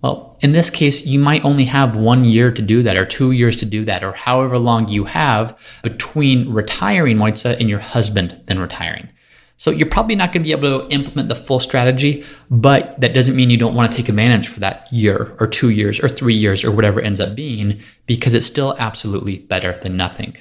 Well, 0.02 0.38
in 0.40 0.52
this 0.52 0.70
case, 0.70 1.04
you 1.04 1.18
might 1.18 1.44
only 1.44 1.66
have 1.66 1.96
one 1.96 2.24
year 2.24 2.50
to 2.50 2.62
do 2.62 2.82
that, 2.82 2.96
or 2.96 3.04
two 3.04 3.32
years 3.32 3.56
to 3.58 3.66
do 3.66 3.84
that, 3.84 4.02
or 4.02 4.12
however 4.12 4.58
long 4.58 4.88
you 4.88 5.04
have 5.04 5.58
between 5.82 6.52
retiring 6.52 7.18
Moitza 7.18 7.58
and 7.60 7.68
your 7.68 7.80
husband 7.80 8.40
then 8.46 8.58
retiring. 8.58 9.10
So 9.58 9.70
you're 9.70 9.90
probably 9.90 10.16
not 10.16 10.32
going 10.32 10.42
to 10.42 10.48
be 10.48 10.52
able 10.52 10.80
to 10.80 10.94
implement 10.94 11.28
the 11.28 11.34
full 11.34 11.60
strategy, 11.60 12.24
but 12.50 12.98
that 12.98 13.12
doesn't 13.12 13.36
mean 13.36 13.50
you 13.50 13.58
don't 13.58 13.74
want 13.74 13.92
to 13.92 13.96
take 13.96 14.08
advantage 14.08 14.48
for 14.48 14.60
that 14.60 14.90
year 14.90 15.36
or 15.38 15.46
two 15.46 15.68
years 15.68 16.00
or 16.00 16.08
three 16.08 16.32
years 16.32 16.64
or 16.64 16.70
whatever 16.70 16.98
it 16.98 17.04
ends 17.04 17.20
up 17.20 17.34
being, 17.34 17.78
because 18.06 18.32
it's 18.32 18.46
still 18.46 18.74
absolutely 18.78 19.40
better 19.40 19.76
than 19.82 19.98
nothing. 19.98 20.34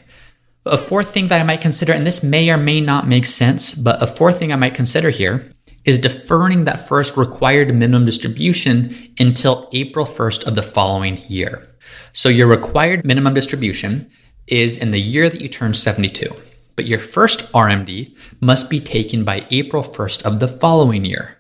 A 0.66 0.78
fourth 0.78 1.14
thing 1.14 1.28
that 1.28 1.42
I 1.42 1.44
might 1.44 1.60
consider, 1.60 1.92
and 1.92 2.08
this 2.08 2.24
may 2.24 2.50
or 2.50 2.56
may 2.56 2.80
not 2.80 3.10
make 3.10 3.26
sense, 3.26 3.74
but 3.74 4.02
a 4.02 4.08
fourth 4.08 4.40
thing 4.40 4.54
I 4.54 4.56
might 4.56 4.74
consider 4.74 5.10
here 5.10 5.50
is 5.86 6.00
deferring 6.00 6.66
that 6.66 6.88
first 6.88 7.18
required 7.18 7.74
minimum 7.74 8.06
distribution 8.06 8.96
until 9.20 9.70
April 9.74 10.06
1st 10.06 10.46
of 10.46 10.56
the 10.56 10.64
following 10.64 11.18
year. 11.28 11.66
So 12.14 12.30
your 12.30 12.48
required 12.48 13.06
minimum 13.06 13.34
distribution 13.34 14.10
is 14.48 14.78
in 14.78 14.92
the 14.92 15.00
year 15.00 15.30
that 15.30 15.42
you 15.42 15.50
turn 15.50 15.74
72, 15.74 16.30
but 16.76 16.86
your 16.86 17.00
first 17.00 17.52
RMD 17.54 18.16
must 18.42 18.70
be 18.70 18.80
taken 18.80 19.24
by 19.24 19.46
April 19.52 19.84
1st 19.84 20.24
of 20.24 20.40
the 20.40 20.48
following 20.48 21.06
year. 21.06 21.38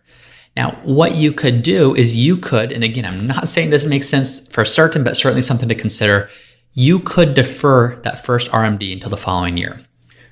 Now, 0.55 0.71
what 0.83 1.15
you 1.15 1.31
could 1.31 1.63
do 1.63 1.95
is 1.95 2.17
you 2.17 2.37
could, 2.37 2.71
and 2.71 2.83
again, 2.83 3.05
I'm 3.05 3.27
not 3.27 3.47
saying 3.47 3.69
this 3.69 3.85
makes 3.85 4.09
sense 4.09 4.47
for 4.49 4.65
certain, 4.65 5.03
but 5.03 5.15
certainly 5.15 5.41
something 5.41 5.69
to 5.69 5.75
consider. 5.75 6.29
You 6.73 6.99
could 6.99 7.33
defer 7.33 7.95
that 8.03 8.25
first 8.25 8.51
RMD 8.51 8.93
until 8.93 9.09
the 9.09 9.17
following 9.17 9.57
year 9.57 9.81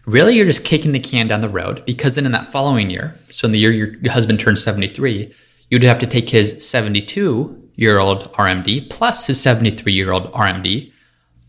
really 0.07 0.35
you're 0.35 0.45
just 0.45 0.63
kicking 0.63 0.93
the 0.93 0.99
can 0.99 1.27
down 1.27 1.41
the 1.41 1.49
road 1.49 1.85
because 1.85 2.15
then 2.15 2.25
in 2.25 2.31
that 2.31 2.51
following 2.51 2.89
year, 2.89 3.13
so 3.29 3.45
in 3.45 3.51
the 3.51 3.59
year 3.59 3.71
your 3.71 4.11
husband 4.11 4.39
turns 4.39 4.63
73, 4.63 5.31
you'd 5.69 5.83
have 5.83 5.99
to 5.99 6.07
take 6.07 6.29
his 6.29 6.67
72 6.67 7.69
year 7.75 7.99
old 7.99 8.31
RMD 8.33 8.89
plus 8.89 9.27
his 9.27 9.39
73 9.39 9.93
year 9.93 10.11
old 10.11 10.31
RMD. 10.31 10.91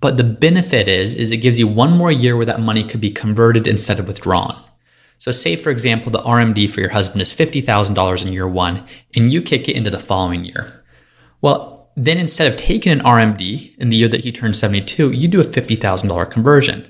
But 0.01 0.17
the 0.17 0.25
benefit 0.25 0.87
is, 0.87 1.15
is 1.15 1.33
it 1.33 1.39
gives 1.39 1.59
you 1.59 1.67
one 1.67 1.93
more 1.93 2.13
year 2.13 2.37
where 2.37 2.47
that 2.47 2.61
money 2.61 2.85
could 2.85 3.01
be 3.01 3.11
converted 3.11 3.67
instead 3.67 3.99
of 3.99 4.07
withdrawn. 4.07 4.63
So 5.19 5.33
say, 5.33 5.57
for 5.57 5.71
example, 5.71 6.13
the 6.13 6.23
RMD 6.23 6.71
for 6.71 6.81
your 6.81 6.91
husband 6.91 7.23
is 7.23 7.33
$50,000 7.33 8.27
in 8.27 8.33
year 8.33 8.47
one 8.47 8.85
and 9.15 9.33
you 9.33 9.41
kick 9.41 9.69
it 9.69 9.77
into 9.77 9.91
the 9.91 9.99
following 9.99 10.45
year. 10.45 10.85
Well, 11.41 11.91
then 11.97 12.19
instead 12.19 12.53
of 12.53 12.59
taking 12.59 12.93
an 12.93 13.01
RMD 13.01 13.77
in 13.79 13.89
the 13.89 13.97
year 13.97 14.09
that 14.09 14.23
he 14.23 14.31
turns 14.31 14.59
72, 14.59 15.11
you 15.11 15.27
do 15.27 15.41
a 15.41 15.45
$50,000 15.45 16.31
conversion. 16.31 16.89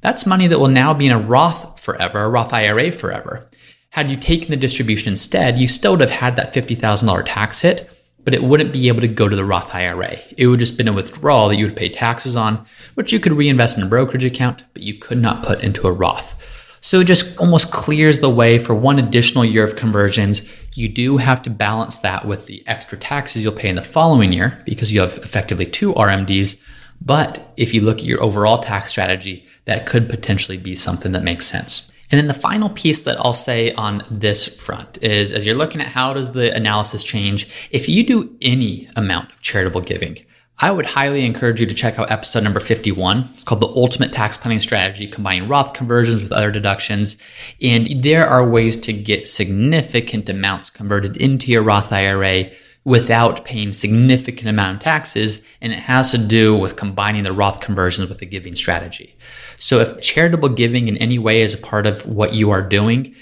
That's 0.00 0.26
money 0.26 0.46
that 0.46 0.58
will 0.58 0.68
now 0.68 0.94
be 0.94 1.06
in 1.06 1.12
a 1.12 1.18
Roth 1.18 1.78
forever, 1.80 2.24
a 2.24 2.30
Roth 2.30 2.52
IRA 2.52 2.90
forever. 2.90 3.48
Had 3.90 4.10
you 4.10 4.16
taken 4.16 4.50
the 4.50 4.56
distribution 4.56 5.08
instead, 5.12 5.58
you 5.58 5.68
still 5.68 5.92
would 5.92 6.00
have 6.00 6.10
had 6.10 6.36
that 6.36 6.54
$50,000 6.54 7.22
tax 7.26 7.60
hit, 7.60 7.90
but 8.24 8.34
it 8.34 8.42
wouldn't 8.42 8.72
be 8.72 8.88
able 8.88 9.00
to 9.00 9.08
go 9.08 9.28
to 9.28 9.36
the 9.36 9.44
Roth 9.44 9.74
IRA. 9.74 10.16
It 10.38 10.46
would 10.46 10.60
just 10.60 10.76
been 10.76 10.88
a 10.88 10.92
withdrawal 10.92 11.48
that 11.48 11.56
you 11.56 11.66
would 11.66 11.76
pay 11.76 11.88
taxes 11.88 12.36
on, 12.36 12.64
which 12.94 13.12
you 13.12 13.20
could 13.20 13.32
reinvest 13.32 13.76
in 13.76 13.82
a 13.82 13.88
brokerage 13.88 14.24
account, 14.24 14.62
but 14.72 14.82
you 14.82 14.98
could 14.98 15.18
not 15.18 15.42
put 15.42 15.62
into 15.62 15.86
a 15.86 15.92
Roth. 15.92 16.36
So 16.80 17.00
it 17.00 17.04
just 17.04 17.36
almost 17.36 17.70
clears 17.70 18.20
the 18.20 18.30
way 18.30 18.58
for 18.58 18.74
one 18.74 18.98
additional 18.98 19.44
year 19.44 19.64
of 19.64 19.76
conversions. 19.76 20.48
You 20.72 20.88
do 20.88 21.18
have 21.18 21.42
to 21.42 21.50
balance 21.50 21.98
that 21.98 22.26
with 22.26 22.46
the 22.46 22.66
extra 22.66 22.96
taxes 22.96 23.42
you'll 23.42 23.52
pay 23.52 23.68
in 23.68 23.76
the 23.76 23.82
following 23.82 24.32
year 24.32 24.62
because 24.64 24.92
you 24.92 25.00
have 25.00 25.18
effectively 25.18 25.66
two 25.66 25.92
RMDs. 25.92 26.58
But 27.00 27.52
if 27.56 27.72
you 27.72 27.80
look 27.80 27.98
at 27.98 28.04
your 28.04 28.22
overall 28.22 28.62
tax 28.62 28.90
strategy, 28.90 29.46
that 29.64 29.86
could 29.86 30.08
potentially 30.08 30.58
be 30.58 30.76
something 30.76 31.12
that 31.12 31.22
makes 31.22 31.46
sense. 31.46 31.90
And 32.10 32.18
then 32.18 32.26
the 32.26 32.34
final 32.34 32.68
piece 32.70 33.04
that 33.04 33.18
I'll 33.20 33.32
say 33.32 33.72
on 33.74 34.02
this 34.10 34.48
front 34.48 35.02
is 35.02 35.32
as 35.32 35.46
you're 35.46 35.54
looking 35.54 35.80
at 35.80 35.88
how 35.88 36.12
does 36.12 36.32
the 36.32 36.54
analysis 36.54 37.04
change, 37.04 37.68
if 37.70 37.88
you 37.88 38.04
do 38.04 38.36
any 38.42 38.88
amount 38.96 39.30
of 39.30 39.40
charitable 39.40 39.82
giving, 39.82 40.18
I 40.62 40.72
would 40.72 40.86
highly 40.86 41.24
encourage 41.24 41.60
you 41.60 41.66
to 41.66 41.74
check 41.74 41.98
out 41.98 42.10
episode 42.10 42.42
number 42.42 42.60
51. 42.60 43.30
It's 43.32 43.44
called 43.44 43.62
The 43.62 43.68
Ultimate 43.68 44.12
Tax 44.12 44.36
Planning 44.36 44.60
Strategy, 44.60 45.06
combining 45.06 45.48
Roth 45.48 45.72
conversions 45.72 46.20
with 46.20 46.32
other 46.32 46.50
deductions. 46.50 47.16
And 47.62 47.86
there 48.02 48.26
are 48.26 48.46
ways 48.46 48.76
to 48.80 48.92
get 48.92 49.26
significant 49.26 50.28
amounts 50.28 50.68
converted 50.68 51.16
into 51.16 51.50
your 51.50 51.62
Roth 51.62 51.92
IRA 51.92 52.50
without 52.84 53.44
paying 53.44 53.72
significant 53.72 54.48
amount 54.48 54.76
of 54.76 54.82
taxes. 54.82 55.42
And 55.60 55.72
it 55.72 55.80
has 55.80 56.10
to 56.12 56.18
do 56.18 56.56
with 56.56 56.76
combining 56.76 57.24
the 57.24 57.32
Roth 57.32 57.60
conversions 57.60 58.08
with 58.08 58.18
the 58.18 58.26
giving 58.26 58.54
strategy. 58.54 59.16
So 59.58 59.78
if 59.80 60.00
charitable 60.00 60.50
giving 60.50 60.88
in 60.88 60.96
any 60.96 61.18
way 61.18 61.42
is 61.42 61.54
a 61.54 61.58
part 61.58 61.86
of 61.86 62.06
what 62.06 62.32
you 62.32 62.50
are 62.50 62.62
doing, 62.62 63.14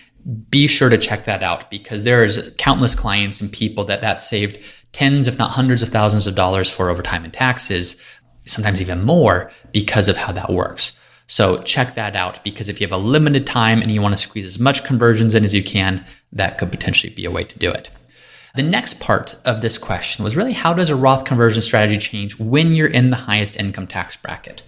be 0.51 0.67
sure 0.67 0.89
to 0.89 0.99
check 0.99 1.25
that 1.25 1.43
out 1.43 1.71
because 1.71 2.03
there's 2.03 2.51
countless 2.59 2.95
clients 2.95 3.41
and 3.41 3.51
people 3.51 3.85
that 3.85 4.01
that 4.03 4.21
saved 4.21 4.59
tens, 4.93 5.27
if 5.27 5.39
not 5.39 5.51
hundreds 5.51 5.83
of 5.83 5.89
thousands 5.89 6.27
of 6.27 6.35
dollars 6.35 6.71
for 6.71 6.91
overtime 6.91 7.25
and 7.25 7.33
taxes, 7.33 7.97
sometimes 8.45 8.81
even 8.81 9.03
more 9.03 9.51
because 9.73 10.09
of 10.09 10.17
how 10.17 10.33
that 10.33 10.51
works. 10.51 10.93
So 11.27 11.63
check 11.63 11.95
that 11.95 12.17
out 12.17 12.43
because 12.43 12.69
if 12.69 12.81
you 12.81 12.87
have 12.87 12.99
a 12.99 13.03
limited 13.03 13.47
time 13.47 13.83
and 13.83 13.91
you 13.91 14.01
want 14.01 14.15
to 14.15 14.21
squeeze 14.21 14.47
as 14.47 14.59
much 14.59 14.85
conversions 14.85 15.35
in 15.35 15.45
as 15.45 15.55
you 15.55 15.63
can, 15.63 16.05
that 16.33 16.57
could 16.57 16.71
potentially 16.71 17.13
be 17.13 17.27
a 17.27 17.31
way 17.31 17.45
to 17.45 17.59
do 17.59 17.71
it. 17.71 17.91
The 18.59 18.65
next 18.65 18.99
part 18.99 19.37
of 19.45 19.61
this 19.61 19.79
question 19.79 20.25
was 20.25 20.37
really 20.37 20.53
how 20.53 20.75
does 20.75 20.91
a 20.91 20.97
Roth 20.97 21.25
conversion 21.25 21.63
strategy 21.63 21.97
change 21.97 22.41
when 22.41 22.75
you're 22.75 22.89
in 22.89 23.11
the 23.11 23.17
highest 23.17 23.57
income 23.57 23.87
tax 23.87 24.17
bracket? 24.17 24.65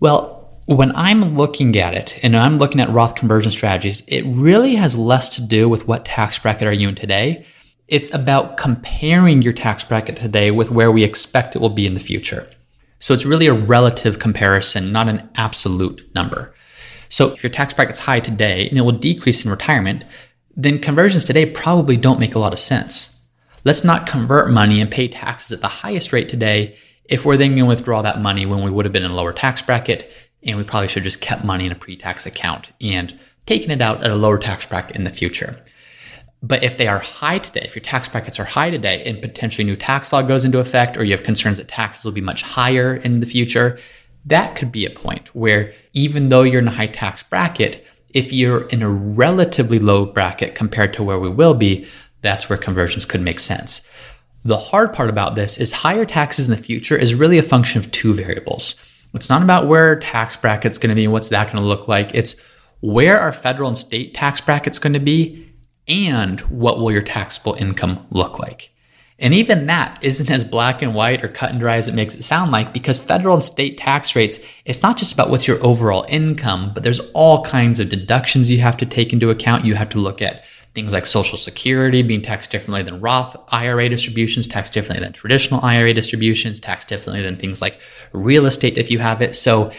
Well, 0.00 0.58
when 0.64 0.96
I'm 0.96 1.36
looking 1.36 1.76
at 1.76 1.92
it 1.92 2.18
and 2.22 2.34
I'm 2.34 2.56
looking 2.56 2.80
at 2.80 2.88
Roth 2.88 3.16
conversion 3.16 3.52
strategies, 3.52 4.02
it 4.08 4.22
really 4.22 4.76
has 4.76 4.96
less 4.96 5.28
to 5.34 5.42
do 5.42 5.68
with 5.68 5.86
what 5.86 6.06
tax 6.06 6.38
bracket 6.38 6.66
are 6.66 6.72
you 6.72 6.88
in 6.88 6.94
today 6.94 7.44
it's 7.88 8.14
about 8.14 8.56
comparing 8.56 9.42
your 9.42 9.52
tax 9.52 9.84
bracket 9.84 10.16
today 10.16 10.50
with 10.50 10.70
where 10.70 10.90
we 10.90 11.04
expect 11.04 11.54
it 11.54 11.58
will 11.58 11.68
be 11.68 11.86
in 11.86 11.94
the 11.94 12.00
future. 12.00 12.48
So 13.00 13.12
it's 13.12 13.26
really 13.26 13.48
a 13.48 13.52
relative 13.52 14.18
comparison, 14.18 14.92
not 14.92 15.08
an 15.08 15.28
absolute 15.34 16.08
number. 16.14 16.54
So 17.10 17.32
if 17.32 17.42
your 17.42 17.50
tax 17.50 17.74
bracket's 17.74 17.98
high 17.98 18.20
today 18.20 18.68
and 18.68 18.78
it 18.78 18.82
will 18.82 18.92
decrease 18.92 19.44
in 19.44 19.50
retirement, 19.50 20.04
then 20.56 20.78
conversions 20.78 21.24
today 21.24 21.46
probably 21.46 21.96
don't 21.96 22.20
make 22.20 22.34
a 22.34 22.38
lot 22.38 22.52
of 22.52 22.58
sense. 22.58 23.20
Let's 23.64 23.84
not 23.84 24.06
convert 24.06 24.50
money 24.50 24.80
and 24.80 24.90
pay 24.90 25.08
taxes 25.08 25.52
at 25.52 25.60
the 25.60 25.68
highest 25.68 26.12
rate 26.12 26.28
today 26.28 26.76
if 27.04 27.24
we're 27.24 27.36
then 27.36 27.50
going 27.50 27.60
to 27.60 27.66
withdraw 27.66 28.02
that 28.02 28.20
money 28.20 28.46
when 28.46 28.62
we 28.62 28.70
would 28.70 28.84
have 28.84 28.92
been 28.92 29.04
in 29.04 29.10
a 29.10 29.14
lower 29.14 29.32
tax 29.32 29.60
bracket 29.60 30.10
and 30.42 30.56
we 30.56 30.64
probably 30.64 30.88
should 30.88 31.02
have 31.02 31.12
just 31.12 31.20
kept 31.20 31.44
money 31.44 31.66
in 31.66 31.72
a 31.72 31.76
pre-tax 31.76 32.24
account 32.24 32.72
and 32.80 33.18
taken 33.46 33.70
it 33.70 33.82
out 33.82 34.02
at 34.02 34.10
a 34.10 34.16
lower 34.16 34.38
tax 34.38 34.64
bracket 34.64 34.96
in 34.96 35.04
the 35.04 35.10
future. 35.10 35.62
But 36.42 36.62
if 36.62 36.78
they 36.78 36.88
are 36.88 37.00
high 37.00 37.38
today, 37.38 37.62
if 37.64 37.74
your 37.74 37.82
tax 37.82 38.08
brackets 38.08 38.40
are 38.40 38.44
high 38.44 38.70
today 38.70 39.02
and 39.04 39.20
potentially 39.20 39.64
new 39.64 39.76
tax 39.76 40.12
law 40.12 40.22
goes 40.22 40.44
into 40.44 40.58
effect 40.58 40.96
or 40.96 41.04
you 41.04 41.10
have 41.12 41.22
concerns 41.22 41.58
that 41.58 41.68
taxes 41.68 42.04
will 42.04 42.12
be 42.12 42.22
much 42.22 42.42
higher 42.42 42.96
in 42.96 43.20
the 43.20 43.26
future, 43.26 43.78
that 44.24 44.56
could 44.56 44.72
be 44.72 44.86
a 44.86 44.90
point 44.90 45.34
where 45.34 45.74
even 45.92 46.28
though 46.28 46.42
you're 46.42 46.60
in 46.60 46.68
a 46.68 46.72
high 46.72 46.86
tax 46.86 47.22
bracket, 47.22 47.84
if 48.14 48.32
you're 48.32 48.66
in 48.66 48.82
a 48.82 48.90
relatively 48.90 49.78
low 49.78 50.06
bracket 50.06 50.54
compared 50.54 50.92
to 50.94 51.02
where 51.02 51.18
we 51.18 51.28
will 51.28 51.54
be, 51.54 51.86
that's 52.22 52.48
where 52.48 52.58
conversions 52.58 53.06
could 53.06 53.20
make 53.20 53.40
sense. 53.40 53.82
The 54.44 54.56
hard 54.56 54.92
part 54.92 55.10
about 55.10 55.34
this 55.34 55.58
is 55.58 55.72
higher 55.72 56.04
taxes 56.04 56.48
in 56.48 56.54
the 56.54 56.62
future 56.62 56.96
is 56.96 57.14
really 57.14 57.38
a 57.38 57.42
function 57.42 57.78
of 57.78 57.90
two 57.92 58.14
variables. 58.14 58.74
It's 59.14 59.28
not 59.28 59.42
about 59.42 59.66
where 59.66 59.98
tax 59.98 60.36
bracket's 60.36 60.78
going 60.78 60.90
to 60.90 60.96
be 60.96 61.04
and 61.04 61.12
what's 61.12 61.28
that 61.28 61.46
going 61.46 61.62
to 61.62 61.68
look 61.68 61.88
like. 61.88 62.14
It's 62.14 62.36
where 62.80 63.20
are 63.20 63.32
federal 63.32 63.68
and 63.68 63.76
state 63.76 64.14
tax 64.14 64.40
brackets 64.40 64.78
going 64.78 64.94
to 64.94 65.00
be 65.00 65.46
and 65.88 66.40
what 66.42 66.78
will 66.78 66.92
your 66.92 67.02
taxable 67.02 67.54
income 67.54 68.06
look 68.10 68.38
like? 68.38 68.70
And 69.20 69.34
even 69.34 69.66
that 69.66 70.02
isn't 70.02 70.30
as 70.30 70.44
black 70.44 70.80
and 70.80 70.94
white 70.94 71.22
or 71.22 71.28
cut 71.28 71.50
and 71.50 71.60
dry 71.60 71.76
as 71.76 71.88
it 71.88 71.94
makes 71.94 72.14
it 72.14 72.22
sound 72.22 72.52
like 72.52 72.72
because 72.72 72.98
federal 72.98 73.34
and 73.34 73.44
state 73.44 73.76
tax 73.76 74.16
rates, 74.16 74.38
it's 74.64 74.82
not 74.82 74.96
just 74.96 75.12
about 75.12 75.28
what's 75.28 75.46
your 75.46 75.62
overall 75.62 76.06
income, 76.08 76.72
but 76.72 76.82
there's 76.82 77.00
all 77.12 77.44
kinds 77.44 77.80
of 77.80 77.90
deductions 77.90 78.50
you 78.50 78.60
have 78.60 78.78
to 78.78 78.86
take 78.86 79.12
into 79.12 79.28
account. 79.28 79.66
You 79.66 79.74
have 79.74 79.90
to 79.90 79.98
look 79.98 80.22
at 80.22 80.44
things 80.74 80.94
like 80.94 81.04
Social 81.04 81.36
Security 81.36 82.02
being 82.02 82.22
taxed 82.22 82.50
differently 82.50 82.82
than 82.82 83.00
Roth 83.00 83.36
IRA 83.48 83.90
distributions, 83.90 84.46
taxed 84.46 84.72
differently 84.72 85.04
than 85.04 85.12
traditional 85.12 85.62
IRA 85.62 85.92
distributions, 85.92 86.58
taxed 86.58 86.88
differently 86.88 87.22
than 87.22 87.36
things 87.36 87.60
like 87.60 87.78
real 88.12 88.46
estate 88.46 88.78
if 88.78 88.90
you 88.90 89.00
have 89.00 89.20
it. 89.20 89.36
So 89.36 89.70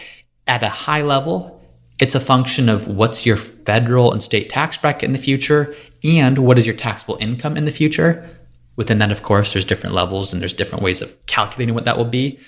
at 0.46 0.62
a 0.62 0.68
high 0.68 1.02
level, 1.02 1.60
it's 1.98 2.14
a 2.14 2.20
function 2.20 2.68
of 2.68 2.86
what's 2.88 3.26
your 3.26 3.36
federal 3.36 4.12
and 4.12 4.22
state 4.22 4.50
tax 4.50 4.76
bracket 4.76 5.04
in 5.04 5.12
the 5.12 5.18
future 5.18 5.74
and 6.04 6.38
what 6.38 6.58
is 6.58 6.66
your 6.66 6.76
taxable 6.76 7.16
income 7.20 7.56
in 7.56 7.64
the 7.64 7.70
future. 7.70 8.28
Within 8.76 8.98
that, 8.98 9.12
of 9.12 9.22
course, 9.22 9.52
there's 9.52 9.64
different 9.64 9.94
levels 9.94 10.32
and 10.32 10.40
there's 10.40 10.54
different 10.54 10.82
ways 10.82 11.02
of 11.02 11.26
calculating 11.26 11.74
what 11.74 11.84
that 11.84 11.98
will 11.98 12.04
be. 12.04 12.38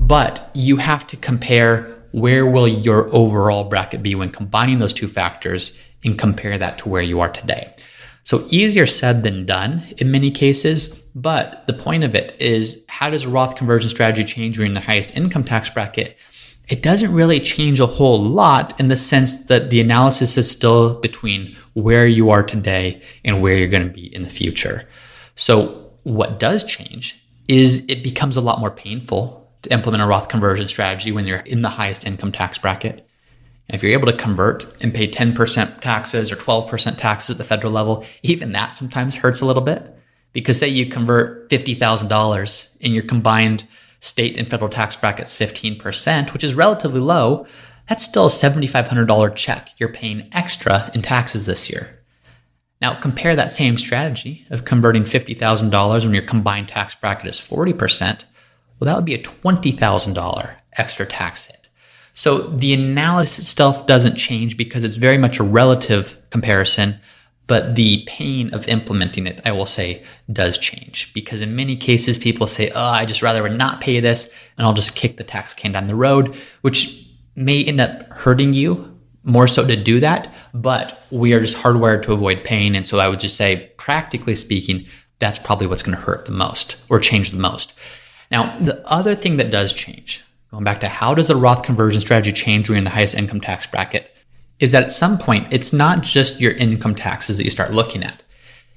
But 0.00 0.50
you 0.54 0.78
have 0.78 1.06
to 1.08 1.16
compare 1.16 2.02
where 2.12 2.46
will 2.46 2.68
your 2.68 3.12
overall 3.14 3.64
bracket 3.64 4.02
be 4.02 4.14
when 4.14 4.30
combining 4.30 4.78
those 4.78 4.94
two 4.94 5.08
factors 5.08 5.76
and 6.04 6.18
compare 6.18 6.58
that 6.58 6.78
to 6.78 6.88
where 6.88 7.02
you 7.02 7.20
are 7.20 7.30
today. 7.30 7.74
So 8.22 8.46
easier 8.50 8.86
said 8.86 9.22
than 9.22 9.46
done 9.46 9.82
in 9.98 10.10
many 10.10 10.30
cases, 10.30 10.88
but 11.14 11.66
the 11.66 11.74
point 11.74 12.04
of 12.04 12.14
it 12.14 12.40
is 12.40 12.84
how 12.88 13.10
does 13.10 13.24
a 13.24 13.28
Roth 13.28 13.56
conversion 13.56 13.90
strategy 13.90 14.24
change 14.24 14.56
when 14.56 14.66
you're 14.66 14.70
in 14.70 14.74
the 14.74 14.80
highest 14.80 15.16
income 15.16 15.44
tax 15.44 15.68
bracket? 15.68 16.16
it 16.68 16.82
doesn't 16.82 17.12
really 17.12 17.40
change 17.40 17.78
a 17.80 17.86
whole 17.86 18.20
lot 18.20 18.78
in 18.80 18.88
the 18.88 18.96
sense 18.96 19.44
that 19.46 19.70
the 19.70 19.80
analysis 19.80 20.38
is 20.38 20.50
still 20.50 20.98
between 21.00 21.54
where 21.74 22.06
you 22.06 22.30
are 22.30 22.42
today 22.42 23.02
and 23.24 23.42
where 23.42 23.54
you're 23.54 23.68
going 23.68 23.86
to 23.86 23.92
be 23.92 24.14
in 24.14 24.22
the 24.22 24.30
future. 24.30 24.88
So, 25.34 25.92
what 26.02 26.38
does 26.38 26.64
change 26.64 27.20
is 27.48 27.84
it 27.88 28.02
becomes 28.02 28.36
a 28.36 28.40
lot 28.40 28.60
more 28.60 28.70
painful 28.70 29.50
to 29.62 29.72
implement 29.72 30.02
a 30.02 30.06
Roth 30.06 30.28
conversion 30.28 30.68
strategy 30.68 31.12
when 31.12 31.26
you're 31.26 31.38
in 31.38 31.62
the 31.62 31.70
highest 31.70 32.06
income 32.06 32.32
tax 32.32 32.58
bracket. 32.58 33.06
And 33.68 33.74
if 33.74 33.82
you're 33.82 33.92
able 33.92 34.10
to 34.10 34.16
convert 34.16 34.66
and 34.82 34.92
pay 34.92 35.10
10% 35.10 35.80
taxes 35.80 36.30
or 36.30 36.36
12% 36.36 36.96
taxes 36.96 37.30
at 37.30 37.38
the 37.38 37.44
federal 37.44 37.72
level, 37.72 38.04
even 38.22 38.52
that 38.52 38.74
sometimes 38.74 39.16
hurts 39.16 39.40
a 39.40 39.46
little 39.46 39.62
bit. 39.62 39.90
Because 40.32 40.58
say 40.58 40.68
you 40.68 40.86
convert 40.86 41.48
$50,000 41.48 42.76
in 42.80 42.92
your 42.92 43.04
combined 43.04 43.66
state 44.00 44.36
and 44.36 44.48
federal 44.48 44.68
tax 44.68 44.96
brackets 44.96 45.34
15%, 45.34 46.32
which 46.32 46.44
is 46.44 46.54
relatively 46.54 47.00
low, 47.00 47.46
that's 47.88 48.04
still 48.04 48.26
a 48.26 48.30
$7,500 48.30 49.34
check 49.36 49.70
you're 49.78 49.92
paying 49.92 50.28
extra 50.32 50.90
in 50.94 51.02
taxes 51.02 51.46
this 51.46 51.70
year. 51.70 52.03
Now, 52.84 52.92
compare 52.92 53.34
that 53.34 53.50
same 53.50 53.78
strategy 53.78 54.44
of 54.50 54.66
converting 54.66 55.04
$50,000 55.04 56.04
when 56.04 56.12
your 56.12 56.22
combined 56.22 56.68
tax 56.68 56.94
bracket 56.94 57.26
is 57.26 57.40
40%. 57.40 58.26
Well, 58.78 58.84
that 58.84 58.94
would 58.94 59.06
be 59.06 59.14
a 59.14 59.22
$20,000 59.22 60.54
extra 60.76 61.06
tax 61.06 61.46
hit. 61.46 61.70
So 62.12 62.42
the 62.42 62.74
analysis 62.74 63.38
itself 63.38 63.86
doesn't 63.86 64.16
change 64.16 64.58
because 64.58 64.84
it's 64.84 64.96
very 64.96 65.16
much 65.16 65.38
a 65.38 65.44
relative 65.44 66.18
comparison 66.28 67.00
but 67.46 67.74
the 67.74 68.04
pain 68.06 68.52
of 68.54 68.68
implementing 68.68 69.26
it, 69.26 69.40
I 69.44 69.52
will 69.52 69.66
say, 69.66 70.02
does 70.32 70.56
change 70.56 71.12
because 71.12 71.42
in 71.42 71.54
many 71.54 71.76
cases, 71.76 72.16
people 72.16 72.46
say, 72.46 72.70
Oh, 72.70 72.80
I 72.80 73.04
just 73.04 73.20
rather 73.20 73.42
would 73.42 73.56
not 73.56 73.82
pay 73.82 74.00
this 74.00 74.30
and 74.56 74.66
I'll 74.66 74.72
just 74.72 74.94
kick 74.94 75.18
the 75.18 75.24
tax 75.24 75.52
can 75.52 75.72
down 75.72 75.86
the 75.86 75.94
road, 75.94 76.36
which 76.62 77.06
may 77.36 77.62
end 77.62 77.80
up 77.82 78.10
hurting 78.12 78.54
you 78.54 78.93
more 79.24 79.46
so 79.46 79.66
to 79.66 79.76
do 79.76 80.00
that. 80.00 80.32
But 80.52 81.02
we 81.10 81.32
are 81.32 81.40
just 81.40 81.56
hardwired 81.56 82.02
to 82.04 82.12
avoid 82.12 82.44
pain. 82.44 82.74
And 82.74 82.86
so 82.86 82.98
I 82.98 83.08
would 83.08 83.20
just 83.20 83.36
say, 83.36 83.72
practically 83.76 84.34
speaking, 84.34 84.86
that's 85.18 85.38
probably 85.38 85.66
what's 85.66 85.82
going 85.82 85.96
to 85.96 86.02
hurt 86.02 86.26
the 86.26 86.32
most 86.32 86.76
or 86.88 87.00
change 87.00 87.30
the 87.30 87.38
most. 87.38 87.72
Now, 88.30 88.56
the 88.58 88.86
other 88.88 89.14
thing 89.14 89.36
that 89.36 89.50
does 89.50 89.72
change, 89.72 90.22
going 90.50 90.64
back 90.64 90.80
to 90.80 90.88
how 90.88 91.14
does 91.14 91.28
the 91.28 91.36
Roth 91.36 91.62
conversion 91.62 92.00
strategy 92.00 92.32
change 92.32 92.68
when 92.68 92.74
you're 92.74 92.78
in 92.78 92.84
the 92.84 92.90
highest 92.90 93.14
income 93.14 93.40
tax 93.40 93.66
bracket? 93.66 94.14
is 94.60 94.72
that 94.72 94.84
at 94.84 94.92
some 94.92 95.18
point, 95.18 95.52
it's 95.52 95.72
not 95.72 96.02
just 96.02 96.40
your 96.40 96.52
income 96.52 96.94
taxes 96.94 97.36
that 97.36 97.44
you 97.44 97.50
start 97.50 97.72
looking 97.72 98.04
at. 98.04 98.22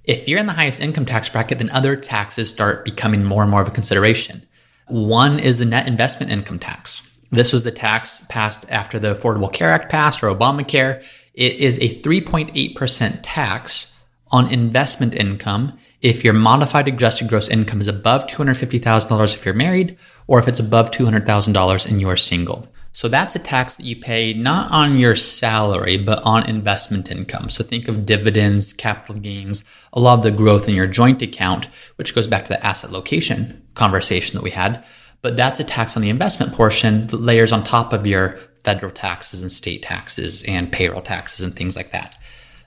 If 0.04 0.27
you're 0.27 0.39
in 0.39 0.48
the 0.48 0.54
highest 0.54 0.82
income 0.82 1.06
tax 1.06 1.30
bracket, 1.30 1.60
then 1.60 1.70
other 1.70 1.96
taxes 1.96 2.50
start 2.50 2.86
becoming 2.86 3.24
more 3.24 3.42
and 3.42 3.51
more 3.51 3.62
of 3.62 3.68
a 3.68 3.72
consideration. 3.72 4.46
One 4.88 5.39
is 5.39 5.60
the 5.60 5.66
net 5.66 5.88
investment 5.88 6.32
income 6.32 6.60
tax. 6.60 7.10
This 7.31 7.51
was 7.51 7.63
the 7.63 7.72
tax 7.72 8.25
passed 8.29 8.65
after 8.69 9.00
the 9.00 9.13
Affordable 9.13 9.51
Care 9.51 9.72
Act 9.72 9.91
passed 9.91 10.24
or 10.24 10.34
Obamacare. 10.34 11.03
It 11.34 11.55
is 11.55 11.77
a 11.79 12.00
3.8% 12.00 13.19
tax 13.22 13.91
on 14.31 14.51
investment 14.51 15.15
income 15.15 15.77
if 16.01 16.24
your 16.24 16.34
modified 16.34 16.88
adjusted 16.88 17.27
gross 17.27 17.50
income 17.50 17.81
is 17.81 17.88
above 17.88 18.27
$250,000 18.27 19.34
if 19.34 19.46
you're 19.46 19.53
married, 19.53 19.98
or 20.27 20.39
if 20.39 20.48
it's 20.48 20.60
above 20.60 20.91
$200,000 20.91 21.86
and 21.86 22.00
you're 22.00 22.15
single. 22.15 22.67
So 22.93 23.07
that's 23.07 23.36
a 23.36 23.39
tax 23.39 23.75
that 23.75 23.86
you 23.86 23.96
pay 23.96 24.34
not 24.34 24.72
on 24.72 24.98
your 24.98 25.15
salary, 25.15 25.98
but 25.98 26.22
on 26.24 26.50
investment 26.50 27.12
income. 27.12 27.50
So 27.50 27.63
think 27.63 27.88
of 27.88 28.05
dividends, 28.07 28.74
capital 28.74 29.22
gains, 29.22 29.63
a 29.93 30.00
lot 30.00 30.17
of 30.17 30.24
the 30.24 30.31
growth 30.31 30.67
in 30.67 30.74
your 30.74 30.88
joint 30.88 31.22
account, 31.22 31.67
which 31.98 32.15
goes 32.15 32.27
back 32.27 32.46
to 32.46 32.50
the 32.50 32.65
asset 32.65 32.91
location 32.91 33.62
conversation 33.75 34.36
that 34.36 34.43
we 34.43 34.50
had. 34.50 34.84
But 35.21 35.36
that's 35.36 35.59
a 35.59 35.63
tax 35.63 35.95
on 35.95 36.03
the 36.03 36.09
investment 36.09 36.53
portion 36.53 37.07
that 37.07 37.17
layers 37.17 37.51
on 37.51 37.63
top 37.63 37.91
of 37.93 38.05
your 38.05 38.39
federal 38.63 38.91
taxes 38.91 39.41
and 39.41 39.51
state 39.51 39.81
taxes 39.81 40.43
and 40.47 40.71
payroll 40.71 41.01
taxes 41.01 41.43
and 41.43 41.55
things 41.55 41.75
like 41.75 41.91
that. 41.91 42.15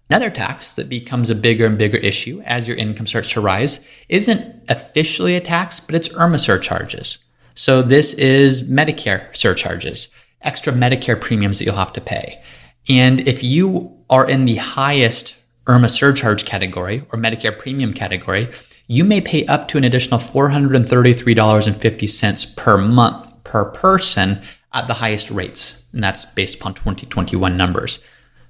Another 0.08 0.30
tax 0.30 0.72
that 0.72 0.88
becomes 0.88 1.30
a 1.30 1.34
bigger 1.36 1.66
and 1.66 1.78
bigger 1.78 1.98
issue 1.98 2.42
as 2.44 2.66
your 2.66 2.76
income 2.76 3.06
starts 3.06 3.30
to 3.30 3.40
rise 3.40 3.78
isn't 4.08 4.62
officially 4.68 5.36
a 5.36 5.40
tax, 5.40 5.78
but 5.78 5.94
it's 5.94 6.08
IRMAA 6.08 6.40
surcharges. 6.40 7.18
So 7.54 7.82
this 7.82 8.14
is 8.14 8.64
Medicare 8.64 9.34
surcharges, 9.36 10.08
extra 10.42 10.72
Medicare 10.72 11.20
premiums 11.20 11.58
that 11.58 11.64
you'll 11.64 11.76
have 11.76 11.92
to 11.92 12.00
pay. 12.00 12.42
And 12.88 13.28
if 13.28 13.44
you 13.44 13.96
are 14.08 14.28
in 14.28 14.46
the 14.46 14.56
highest 14.56 15.36
IRMAA 15.66 15.90
surcharge 15.90 16.44
category 16.44 17.04
or 17.12 17.18
Medicare 17.18 17.56
premium 17.56 17.92
category, 17.92 18.48
you 18.90 19.04
may 19.04 19.20
pay 19.20 19.46
up 19.46 19.68
to 19.68 19.78
an 19.78 19.84
additional 19.84 20.18
$433.50 20.18 22.56
per 22.56 22.76
month 22.76 23.44
per 23.44 23.66
person 23.66 24.42
at 24.72 24.88
the 24.88 24.94
highest 24.94 25.30
rates. 25.30 25.84
And 25.92 26.02
that's 26.02 26.24
based 26.24 26.56
upon 26.56 26.74
2021 26.74 27.56
numbers. 27.56 28.00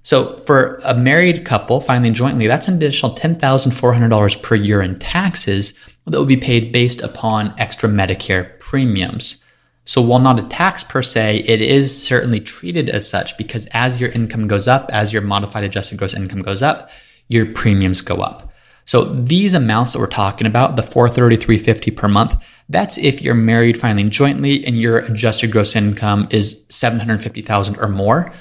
So 0.03 0.39
for 0.47 0.81
a 0.83 0.95
married 0.95 1.45
couple 1.45 1.83
filing 1.83 2.15
jointly, 2.15 2.47
that's 2.47 2.69
an 2.69 2.77
additional 2.77 3.15
$10,400 3.15 4.43
per 4.43 4.55
year 4.55 4.81
in 4.81 4.99
taxes 4.99 5.75
that 6.07 6.17
will 6.17 6.25
be 6.25 6.39
paid 6.39 6.73
based 6.73 7.03
upon 7.03 7.53
extra 7.59 7.91
Medicare 7.91 8.59
premiums. 8.59 9.37
So 9.85 10.01
while 10.01 10.21
not 10.21 10.41
a 10.41 10.45
tax 10.45 10.83
per 10.83 11.03
se, 11.03 11.45
it 11.47 11.61
is 11.61 12.03
certainly 12.03 12.41
treated 12.41 12.89
as 12.89 13.07
such 13.07 13.37
because 13.37 13.67
as 13.75 14.01
your 14.01 14.09
income 14.13 14.49
goes 14.49 14.67
up, 14.67 14.89
as 14.91 15.13
your 15.13 15.21
modified 15.21 15.65
adjusted 15.65 15.99
gross 15.99 16.15
income 16.15 16.41
goes 16.41 16.63
up, 16.63 16.89
your 17.29 17.45
premiums 17.45 18.01
go 18.01 18.23
up. 18.23 18.50
So 18.91 19.05
these 19.05 19.55
amounts 19.55 19.93
that 19.93 20.01
we're 20.01 20.09
talking 20.09 20.49
about, 20.49 20.75
the 20.75 20.83
433.50 20.83 21.97
per 21.97 22.09
month, 22.09 22.43
that's 22.69 22.99
if 22.99 23.23
you're 23.23 23.37
married 23.37 23.79
filing 23.79 24.11
jointly 24.11 24.67
and 24.67 24.77
your 24.77 24.99
adjusted 24.99 25.53
gross 25.53 25.77
income 25.77 26.27
is 26.33 26.65
750,000 26.71 27.79
or 27.79 27.87
more. 27.87 28.33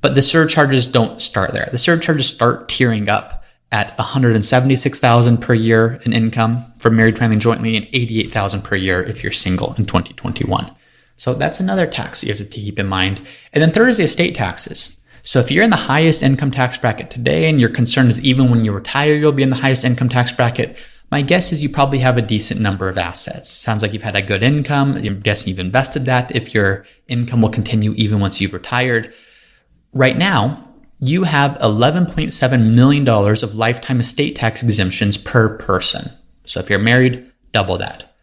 But 0.00 0.14
the 0.14 0.22
surcharges 0.22 0.86
don't 0.86 1.20
start 1.20 1.52
there. 1.52 1.68
The 1.70 1.76
surcharges 1.76 2.26
start 2.26 2.68
tiering 2.70 3.10
up 3.10 3.44
at 3.70 3.98
176,000 3.98 5.36
per 5.42 5.52
year 5.52 6.00
in 6.06 6.14
income 6.14 6.64
for 6.78 6.90
married 6.90 7.18
filing 7.18 7.38
jointly 7.38 7.76
and 7.76 7.86
88,000 7.92 8.62
per 8.62 8.76
year 8.76 9.02
if 9.02 9.22
you're 9.22 9.30
single 9.30 9.74
in 9.74 9.84
2021. 9.84 10.74
So 11.18 11.34
that's 11.34 11.60
another 11.60 11.86
tax 11.86 12.24
you 12.24 12.30
have 12.30 12.38
to 12.38 12.46
keep 12.46 12.78
in 12.78 12.86
mind. 12.86 13.20
And 13.52 13.60
then 13.62 13.72
third 13.72 13.90
is 13.90 13.98
the 13.98 14.04
estate 14.04 14.34
taxes. 14.34 14.97
So 15.22 15.40
if 15.40 15.50
you're 15.50 15.64
in 15.64 15.70
the 15.70 15.76
highest 15.76 16.22
income 16.22 16.50
tax 16.50 16.78
bracket 16.78 17.10
today 17.10 17.48
and 17.48 17.60
your 17.60 17.70
concern 17.70 18.08
is 18.08 18.20
even 18.22 18.50
when 18.50 18.64
you 18.64 18.72
retire, 18.72 19.14
you'll 19.14 19.32
be 19.32 19.42
in 19.42 19.50
the 19.50 19.56
highest 19.56 19.84
income 19.84 20.08
tax 20.08 20.32
bracket, 20.32 20.78
my 21.10 21.22
guess 21.22 21.52
is 21.52 21.62
you 21.62 21.70
probably 21.70 21.98
have 22.00 22.18
a 22.18 22.22
decent 22.22 22.60
number 22.60 22.88
of 22.88 22.98
assets. 22.98 23.48
Sounds 23.48 23.82
like 23.82 23.92
you've 23.92 24.02
had 24.02 24.16
a 24.16 24.22
good 24.22 24.42
income. 24.42 24.94
I'm 24.94 25.20
guessing 25.20 25.48
you've 25.48 25.58
invested 25.58 26.04
that 26.04 26.34
if 26.36 26.52
your 26.52 26.84
income 27.08 27.40
will 27.40 27.48
continue 27.48 27.92
even 27.94 28.20
once 28.20 28.40
you've 28.40 28.52
retired. 28.52 29.14
Right 29.94 30.18
now, 30.18 30.68
you 31.00 31.24
have 31.24 31.56
$11.7 31.58 32.74
million 32.74 33.08
of 33.08 33.54
lifetime 33.54 34.00
estate 34.00 34.36
tax 34.36 34.62
exemptions 34.62 35.16
per 35.16 35.56
person. 35.56 36.10
So 36.44 36.60
if 36.60 36.68
you're 36.68 36.78
married, 36.78 37.30
double 37.52 37.78
that. 37.78 38.14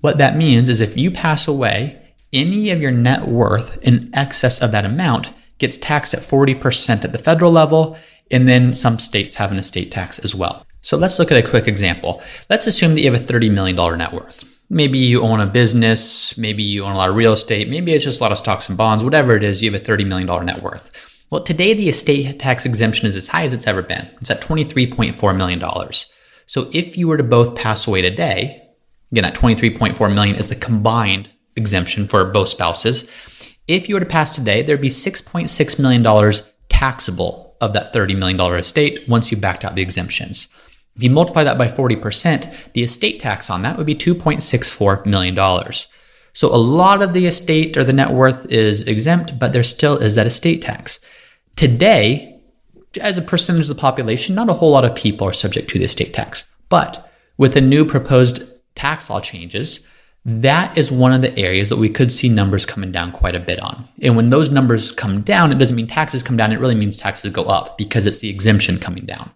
What 0.00 0.18
that 0.18 0.36
means 0.36 0.68
is 0.68 0.80
if 0.80 0.96
you 0.96 1.10
pass 1.10 1.48
away, 1.48 2.00
any 2.32 2.70
of 2.70 2.80
your 2.80 2.92
net 2.92 3.26
worth 3.26 3.76
in 3.82 4.10
excess 4.14 4.60
of 4.60 4.70
that 4.72 4.84
amount 4.84 5.32
gets 5.60 5.78
taxed 5.78 6.12
at 6.14 6.22
40% 6.22 7.04
at 7.04 7.12
the 7.12 7.18
federal 7.18 7.52
level, 7.52 7.96
and 8.30 8.48
then 8.48 8.74
some 8.74 8.98
states 8.98 9.36
have 9.36 9.52
an 9.52 9.58
estate 9.58 9.92
tax 9.92 10.18
as 10.18 10.34
well. 10.34 10.66
So 10.80 10.96
let's 10.96 11.18
look 11.18 11.30
at 11.30 11.42
a 11.42 11.48
quick 11.48 11.68
example. 11.68 12.22
Let's 12.48 12.66
assume 12.66 12.94
that 12.94 13.02
you 13.02 13.12
have 13.12 13.22
a 13.22 13.24
$30 13.24 13.50
million 13.52 13.76
net 13.98 14.12
worth. 14.12 14.44
Maybe 14.70 14.98
you 14.98 15.20
own 15.20 15.40
a 15.40 15.46
business, 15.46 16.36
maybe 16.38 16.62
you 16.62 16.84
own 16.84 16.92
a 16.92 16.96
lot 16.96 17.10
of 17.10 17.16
real 17.16 17.32
estate, 17.32 17.68
maybe 17.68 17.92
it's 17.92 18.04
just 18.04 18.20
a 18.20 18.22
lot 18.22 18.32
of 18.32 18.38
stocks 18.38 18.68
and 18.68 18.78
bonds, 18.78 19.02
whatever 19.04 19.36
it 19.36 19.42
is, 19.42 19.60
you 19.60 19.70
have 19.70 19.80
a 19.80 19.84
$30 19.84 20.06
million 20.06 20.46
net 20.46 20.62
worth. 20.62 20.90
Well, 21.28 21.42
today 21.42 21.74
the 21.74 21.88
estate 21.88 22.38
tax 22.38 22.64
exemption 22.64 23.06
is 23.06 23.16
as 23.16 23.28
high 23.28 23.44
as 23.44 23.52
it's 23.52 23.66
ever 23.66 23.82
been. 23.82 24.08
It's 24.20 24.30
at 24.30 24.40
$23.4 24.40 25.36
million. 25.36 25.92
So 26.46 26.70
if 26.72 26.96
you 26.96 27.08
were 27.08 27.16
to 27.16 27.24
both 27.24 27.56
pass 27.56 27.86
away 27.86 28.02
today, 28.02 28.62
again, 29.12 29.22
that 29.22 29.34
23.4 29.34 30.14
million 30.14 30.36
is 30.36 30.48
the 30.48 30.56
combined 30.56 31.28
exemption 31.56 32.08
for 32.08 32.24
both 32.24 32.48
spouses. 32.48 33.08
If 33.70 33.88
you 33.88 33.94
were 33.94 34.00
to 34.00 34.06
pass 34.06 34.32
today, 34.32 34.62
there'd 34.62 34.80
be 34.80 34.88
$6.6 34.88 35.78
million 35.78 36.34
taxable 36.68 37.54
of 37.60 37.72
that 37.72 37.92
$30 37.94 38.18
million 38.18 38.40
estate 38.58 39.08
once 39.08 39.30
you 39.30 39.36
backed 39.36 39.64
out 39.64 39.76
the 39.76 39.82
exemptions. 39.82 40.48
If 40.96 41.04
you 41.04 41.10
multiply 41.10 41.44
that 41.44 41.56
by 41.56 41.68
40%, 41.68 42.72
the 42.72 42.82
estate 42.82 43.20
tax 43.20 43.48
on 43.48 43.62
that 43.62 43.76
would 43.76 43.86
be 43.86 43.94
$2.64 43.94 45.06
million. 45.06 45.36
So 46.32 46.52
a 46.52 46.58
lot 46.58 47.00
of 47.00 47.12
the 47.12 47.26
estate 47.26 47.76
or 47.76 47.84
the 47.84 47.92
net 47.92 48.10
worth 48.10 48.50
is 48.50 48.82
exempt, 48.88 49.38
but 49.38 49.52
there 49.52 49.62
still 49.62 49.96
is 49.98 50.16
that 50.16 50.26
estate 50.26 50.62
tax. 50.62 50.98
Today, 51.54 52.40
as 53.00 53.18
a 53.18 53.22
percentage 53.22 53.66
of 53.70 53.76
the 53.76 53.80
population, 53.80 54.34
not 54.34 54.50
a 54.50 54.54
whole 54.54 54.72
lot 54.72 54.84
of 54.84 54.96
people 54.96 55.28
are 55.28 55.32
subject 55.32 55.70
to 55.70 55.78
the 55.78 55.84
estate 55.84 56.12
tax. 56.12 56.50
But 56.70 57.08
with 57.36 57.54
the 57.54 57.60
new 57.60 57.84
proposed 57.84 58.42
tax 58.74 59.08
law 59.08 59.20
changes, 59.20 59.78
that 60.24 60.76
is 60.76 60.92
one 60.92 61.12
of 61.12 61.22
the 61.22 61.36
areas 61.38 61.70
that 61.70 61.78
we 61.78 61.88
could 61.88 62.12
see 62.12 62.28
numbers 62.28 62.66
coming 62.66 62.92
down 62.92 63.10
quite 63.10 63.34
a 63.34 63.40
bit 63.40 63.58
on. 63.58 63.88
And 64.02 64.16
when 64.16 64.28
those 64.28 64.50
numbers 64.50 64.92
come 64.92 65.22
down, 65.22 65.50
it 65.50 65.58
doesn't 65.58 65.76
mean 65.76 65.86
taxes 65.86 66.22
come 66.22 66.36
down, 66.36 66.52
it 66.52 66.60
really 66.60 66.74
means 66.74 66.96
taxes 66.96 67.32
go 67.32 67.44
up 67.44 67.78
because 67.78 68.04
it's 68.04 68.18
the 68.18 68.28
exemption 68.28 68.78
coming 68.78 69.06
down. 69.06 69.30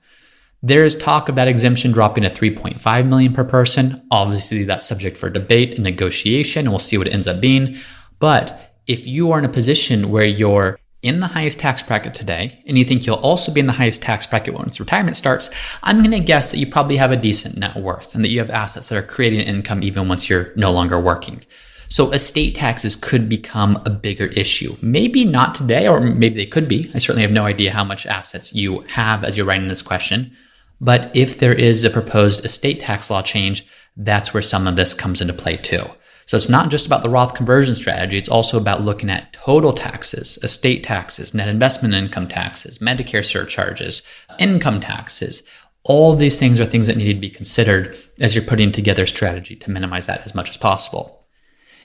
There 0.63 0.85
is 0.85 0.97
talk 0.97 1.29
of 1.29 1.35
that 1.37 1.49
exemption 1.49 1.93
dropping 1.93 2.25
to 2.25 2.31
3.5 2.31 3.07
million 3.07 3.33
per 3.33 3.45
person. 3.45 4.03
Obviously, 4.11 4.65
that's 4.65 4.87
subject 4.87 5.19
for 5.19 5.29
debate 5.29 5.75
and 5.75 5.85
negotiation, 5.85 6.61
and 6.61 6.71
we'll 6.71 6.79
see 6.79 6.97
what 6.97 7.07
it 7.07 7.13
ends 7.13 7.27
up 7.27 7.41
being. 7.41 7.77
But 8.19 8.75
if 8.87 9.07
you 9.07 9.31
are 9.33 9.39
in 9.39 9.45
a 9.45 9.51
position 9.51 10.11
where 10.11 10.25
you're 10.25 10.79
in 11.05 11.21
the 11.21 11.27
highest 11.27 11.61
tax 11.61 11.83
bracket 11.83 12.15
today, 12.15 12.63
and 12.67 12.79
you 12.79 12.85
think 12.85 13.07
you'll 13.07 13.17
also 13.17 13.53
be 13.53 13.61
in 13.61 13.67
the 13.67 13.73
highest 13.73 14.03
tax 14.03 14.27
bracket 14.27 14.55
once 14.55 14.81
retirement 14.81 15.17
starts, 15.17 15.51
I'm 15.83 15.99
going 15.99 16.11
to 16.13 16.21
guess 16.21 16.51
that 16.51 16.59
you 16.59 16.67
probably 16.67 16.97
have 16.97 17.13
a 17.13 17.17
decent 17.17 17.57
net 17.59 17.77
worth 17.77 18.15
and 18.15 18.25
that 18.25 18.31
you 18.31 18.39
have 18.39 18.51
assets 18.51 18.89
that 18.89 18.99
are 18.99 19.07
creating 19.07 19.41
income 19.41 19.83
even 19.83 20.09
once 20.09 20.29
you're 20.29 20.53
no 20.57 20.73
longer 20.73 20.99
working. 20.99 21.45
So 21.89 22.11
estate 22.11 22.55
taxes 22.55 22.97
could 22.97 23.29
become 23.29 23.81
a 23.85 23.91
bigger 23.91 24.27
issue. 24.27 24.77
Maybe 24.81 25.25
not 25.25 25.55
today, 25.55 25.87
or 25.87 26.01
maybe 26.01 26.37
they 26.37 26.47
could 26.47 26.67
be. 26.67 26.91
I 26.95 26.99
certainly 26.99 27.23
have 27.23 27.31
no 27.31 27.45
idea 27.45 27.73
how 27.73 27.85
much 27.85 28.07
assets 28.07 28.55
you 28.55 28.81
have 28.89 29.23
as 29.23 29.37
you're 29.37 29.47
writing 29.47 29.69
this 29.69 29.83
question. 29.83 30.35
But 30.81 31.15
if 31.15 31.39
there 31.39 31.53
is 31.53 31.85
a 31.85 31.91
proposed 31.91 32.45
estate 32.45 32.81
tax 32.81 33.11
law 33.11 33.23
change, 33.23 33.67
that's 33.97 34.35
where 34.35 34.43
some 34.43 34.67
of 34.67 34.77
this 34.77 34.95
comes 34.95 35.21
into 35.21 35.35
play 35.35 35.57
too. 35.57 35.85
So 36.27 36.37
it's 36.37 36.49
not 36.49 36.71
just 36.71 36.87
about 36.87 37.03
the 37.03 37.09
Roth 37.09 37.35
conversion 37.35 37.75
strategy, 37.75 38.17
it's 38.17 38.29
also 38.29 38.57
about 38.57 38.83
looking 38.83 39.11
at 39.11 39.33
total 39.33 39.73
taxes, 39.73 40.39
estate 40.43 40.83
taxes, 40.83 41.35
net 41.35 41.49
investment 41.49 41.95
income 41.95 42.29
taxes, 42.29 42.79
Medicare 42.79 43.25
surcharges, 43.25 44.03
income 44.39 44.81
taxes. 44.81 45.43
All 45.85 46.17
these 46.17 46.39
things 46.39 46.61
are 46.61 46.67
things 46.67 46.87
that 46.87 46.97
need 46.97 47.13
to 47.13 47.21
be 47.21 47.29
considered 47.29 47.97
as 48.21 48.35
you're 48.35 48.45
putting 48.45 48.73
together 48.73 49.05
strategy 49.05 49.55
to 49.57 49.71
minimize 49.71 50.07
that 50.07 50.25
as 50.25 50.35
much 50.35 50.49
as 50.49 50.57
possible. 50.57 51.25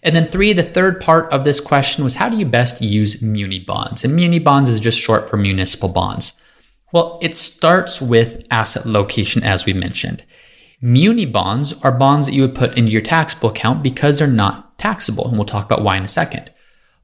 And 0.04 0.16
then 0.16 0.26
three, 0.26 0.54
the 0.54 0.64
third 0.64 1.02
part 1.02 1.32
of 1.34 1.44
this 1.44 1.60
question 1.60 2.04
was 2.04 2.16
how 2.16 2.30
do 2.30 2.38
you 2.38 2.46
best 2.46 2.82
use 2.82 3.22
muni 3.22 3.60
bonds? 3.60 4.06
And 4.06 4.16
muni 4.16 4.40
bonds 4.40 4.70
is 4.70 4.80
just 4.80 5.00
short 5.00 5.30
for 5.30 5.36
municipal 5.36 5.90
bonds. 5.90 6.34
Well, 6.92 7.20
it 7.22 7.36
starts 7.36 8.02
with 8.02 8.48
asset 8.50 8.86
location, 8.86 9.44
as 9.44 9.66
we 9.66 9.74
mentioned. 9.74 10.24
Muni 10.82 11.26
bonds 11.26 11.74
are 11.84 11.92
bonds 11.92 12.28
that 12.28 12.34
you 12.34 12.42
would 12.42 12.56
put 12.56 12.78
into 12.78 12.92
your 12.92 13.02
taxable 13.02 13.50
account 13.50 13.84
because 13.84 14.18
they're 14.18 14.28
not 14.28 14.78
taxable. 14.78 15.28
And 15.28 15.38
we'll 15.38 15.46
talk 15.46 15.66
about 15.66 15.84
why 15.84 15.98
in 15.98 16.06
a 16.06 16.08
second. 16.08 16.52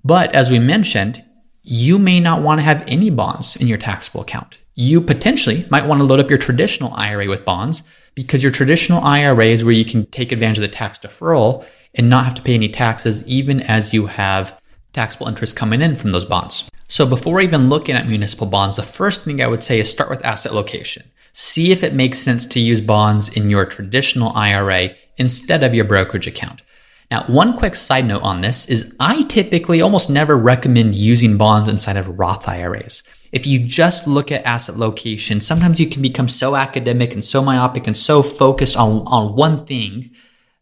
But 0.03 0.33
as 0.33 0.49
we 0.49 0.59
mentioned, 0.59 1.23
you 1.61 1.99
may 1.99 2.19
not 2.19 2.41
want 2.41 2.59
to 2.59 2.63
have 2.63 2.85
any 2.87 3.09
bonds 3.09 3.55
in 3.55 3.67
your 3.67 3.77
taxable 3.77 4.21
account. 4.21 4.59
You 4.75 5.01
potentially 5.01 5.65
might 5.69 5.87
want 5.87 5.99
to 5.99 6.05
load 6.05 6.19
up 6.19 6.29
your 6.29 6.39
traditional 6.39 6.93
IRA 6.93 7.27
with 7.27 7.43
bonds 7.43 7.83
because 8.13 8.43
your 8.43 8.51
traditional 8.51 9.03
IRA 9.03 9.47
is 9.47 9.65
where 9.65 9.73
you 9.73 9.83
can 9.83 10.05
take 10.05 10.31
advantage 10.31 10.59
of 10.59 10.61
the 10.61 10.67
tax 10.69 10.97
deferral 10.97 11.65
and 11.95 12.09
not 12.09 12.25
have 12.25 12.35
to 12.35 12.41
pay 12.41 12.53
any 12.53 12.69
taxes 12.69 13.27
even 13.27 13.59
as 13.61 13.93
you 13.93 14.05
have 14.05 14.57
taxable 14.93 15.27
interest 15.27 15.55
coming 15.55 15.81
in 15.81 15.95
from 15.97 16.11
those 16.11 16.25
bonds. 16.25 16.69
So 16.87 17.05
before 17.05 17.41
even 17.41 17.67
looking 17.67 17.95
at 17.95 18.07
municipal 18.07 18.47
bonds, 18.47 18.75
the 18.75 18.83
first 18.83 19.23
thing 19.23 19.41
I 19.41 19.47
would 19.47 19.63
say 19.63 19.79
is 19.79 19.89
start 19.89 20.09
with 20.09 20.23
asset 20.23 20.53
location. 20.53 21.11
See 21.37 21.73
if 21.73 21.83
it 21.83 21.93
makes 21.93 22.19
sense 22.19 22.45
to 22.45 22.61
use 22.61 22.79
bonds 22.79 23.27
in 23.27 23.49
your 23.49 23.65
traditional 23.65 24.31
IRA 24.37 24.91
instead 25.17 25.63
of 25.63 25.73
your 25.73 25.83
brokerage 25.83 26.27
account. 26.27 26.61
Now, 27.11 27.25
one 27.27 27.57
quick 27.57 27.75
side 27.75 28.05
note 28.05 28.21
on 28.21 28.39
this 28.39 28.69
is 28.69 28.95
I 29.01 29.23
typically 29.23 29.81
almost 29.81 30.09
never 30.09 30.37
recommend 30.37 30.95
using 30.95 31.35
bonds 31.35 31.67
inside 31.67 31.97
of 31.97 32.17
Roth 32.17 32.47
IRAs. 32.47 33.03
If 33.33 33.45
you 33.45 33.59
just 33.59 34.07
look 34.07 34.31
at 34.31 34.45
asset 34.45 34.77
location, 34.77 35.41
sometimes 35.41 35.77
you 35.77 35.89
can 35.89 36.01
become 36.01 36.29
so 36.29 36.55
academic 36.55 37.11
and 37.11 37.25
so 37.25 37.41
myopic 37.41 37.85
and 37.85 37.97
so 37.97 38.23
focused 38.23 38.77
on, 38.77 39.05
on 39.05 39.35
one 39.35 39.65
thing 39.65 40.11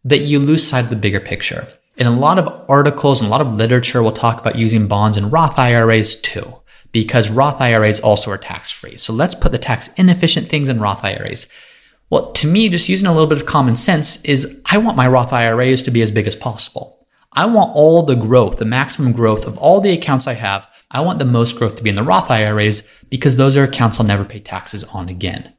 that 0.04 0.22
you 0.22 0.40
lose 0.40 0.68
sight 0.68 0.86
of 0.86 0.90
the 0.90 0.96
bigger 0.96 1.20
picture. 1.20 1.68
And 2.00 2.08
a 2.08 2.12
lot 2.12 2.40
of 2.40 2.66
articles 2.68 3.22
and 3.22 3.28
a 3.28 3.32
lot 3.32 3.42
of 3.42 3.54
literature 3.54 4.02
will 4.02 4.12
talk 4.12 4.40
about 4.40 4.56
using 4.56 4.88
bonds 4.88 5.18
in 5.20 5.30
Roth 5.30 5.60
IRAs 5.60 6.16
too, 6.16 6.52
because 6.94 7.30
Roth 7.30 7.60
IRAs 7.60 8.00
also 8.00 8.32
are 8.32 8.38
tax 8.38 8.72
free. 8.72 8.96
So 8.96 9.12
let's 9.12 9.36
put 9.36 9.52
the 9.52 9.58
tax 9.58 9.90
inefficient 9.98 10.48
things 10.48 10.70
in 10.70 10.80
Roth 10.80 11.04
IRAs. 11.04 11.48
Well, 12.10 12.32
to 12.34 12.48
me, 12.48 12.70
just 12.70 12.88
using 12.88 13.08
a 13.08 13.12
little 13.12 13.28
bit 13.28 13.40
of 13.40 13.48
common 13.48 13.76
sense 13.76 14.24
is 14.24 14.62
I 14.68 14.78
want 14.78 14.96
my 14.96 15.08
Roth 15.08 15.34
IRAs 15.34 15.82
to 15.82 15.92
be 15.92 16.04
as 16.04 16.12
big 16.12 16.28
as 16.28 16.36
possible. 16.36 17.06
I 17.34 17.46
want 17.48 17.76
all 17.76 18.04
the 18.04 18.16
growth, 18.16 18.58
the 18.58 18.66
maximum 18.66 19.12
growth 19.12 19.46
of 19.46 19.58
all 19.58 19.82
the 19.82 19.92
accounts 19.92 20.28
I 20.28 20.34
have. 20.34 20.68
I 20.92 21.02
want 21.02 21.18
the 21.18 21.26
most 21.26 21.58
growth 21.58 21.76
to 21.78 21.84
be 21.84 21.90
in 21.90 21.96
the 21.96 22.04
Roth 22.04 22.30
IRAs 22.30 22.88
because 23.10 23.36
those 23.36 23.58
are 23.58 23.64
accounts 23.64 24.00
I'll 24.00 24.06
never 24.06 24.24
pay 24.24 24.40
taxes 24.40 24.84
on 24.84 25.10
again. 25.10 25.52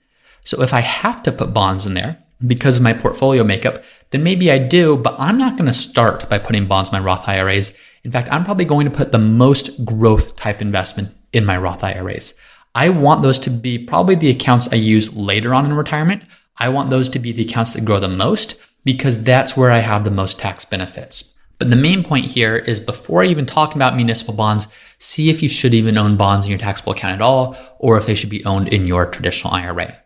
So 0.44 0.62
if 0.62 0.72
I 0.72 0.80
have 0.80 1.24
to 1.24 1.32
put 1.32 1.52
bonds 1.52 1.84
in 1.84 1.94
there 1.94 2.22
because 2.46 2.76
of 2.76 2.82
my 2.84 2.92
portfolio 2.92 3.42
makeup, 3.42 3.82
then 4.10 4.22
maybe 4.22 4.52
I 4.52 4.58
do, 4.58 4.96
but 4.96 5.16
I'm 5.18 5.38
not 5.38 5.56
going 5.56 5.66
to 5.66 5.72
start 5.72 6.28
by 6.30 6.38
putting 6.38 6.68
bonds 6.68 6.90
in 6.90 6.92
my 6.92 7.00
Roth 7.00 7.26
IRAs. 7.26 7.74
In 8.04 8.12
fact, 8.12 8.28
I'm 8.30 8.44
probably 8.44 8.66
going 8.66 8.84
to 8.88 8.96
put 8.96 9.10
the 9.10 9.18
most 9.18 9.84
growth 9.84 10.36
type 10.36 10.62
investment 10.62 11.12
in 11.34 11.44
my 11.44 11.56
Roth 11.56 11.84
IRAs. 11.84 12.34
I 12.74 12.88
want 12.88 13.22
those 13.22 13.38
to 13.40 13.50
be 13.50 13.78
probably 13.78 14.14
the 14.14 14.30
accounts 14.30 14.68
I 14.72 14.76
use 14.76 15.14
later 15.14 15.54
on 15.54 15.64
in 15.64 15.74
retirement. 15.74 16.24
I 16.58 16.68
want 16.68 16.90
those 16.90 17.08
to 17.10 17.18
be 17.18 17.32
the 17.32 17.44
accounts 17.44 17.72
that 17.72 17.84
grow 17.84 18.00
the 18.00 18.08
most 18.08 18.56
because 18.84 19.22
that's 19.22 19.56
where 19.56 19.70
I 19.70 19.78
have 19.78 20.04
the 20.04 20.10
most 20.10 20.38
tax 20.38 20.64
benefits. 20.64 21.34
But 21.58 21.70
the 21.70 21.76
main 21.76 22.02
point 22.02 22.26
here 22.26 22.56
is 22.56 22.80
before 22.80 23.22
I 23.22 23.26
even 23.26 23.46
talk 23.46 23.74
about 23.74 23.96
municipal 23.96 24.34
bonds, 24.34 24.66
see 24.98 25.30
if 25.30 25.42
you 25.42 25.48
should 25.48 25.72
even 25.72 25.96
own 25.96 26.16
bonds 26.16 26.46
in 26.46 26.50
your 26.50 26.58
taxable 26.58 26.92
account 26.92 27.14
at 27.14 27.22
all, 27.22 27.56
or 27.78 27.96
if 27.96 28.06
they 28.06 28.14
should 28.14 28.30
be 28.30 28.44
owned 28.44 28.72
in 28.74 28.86
your 28.86 29.06
traditional 29.06 29.52
IRA. 29.54 29.96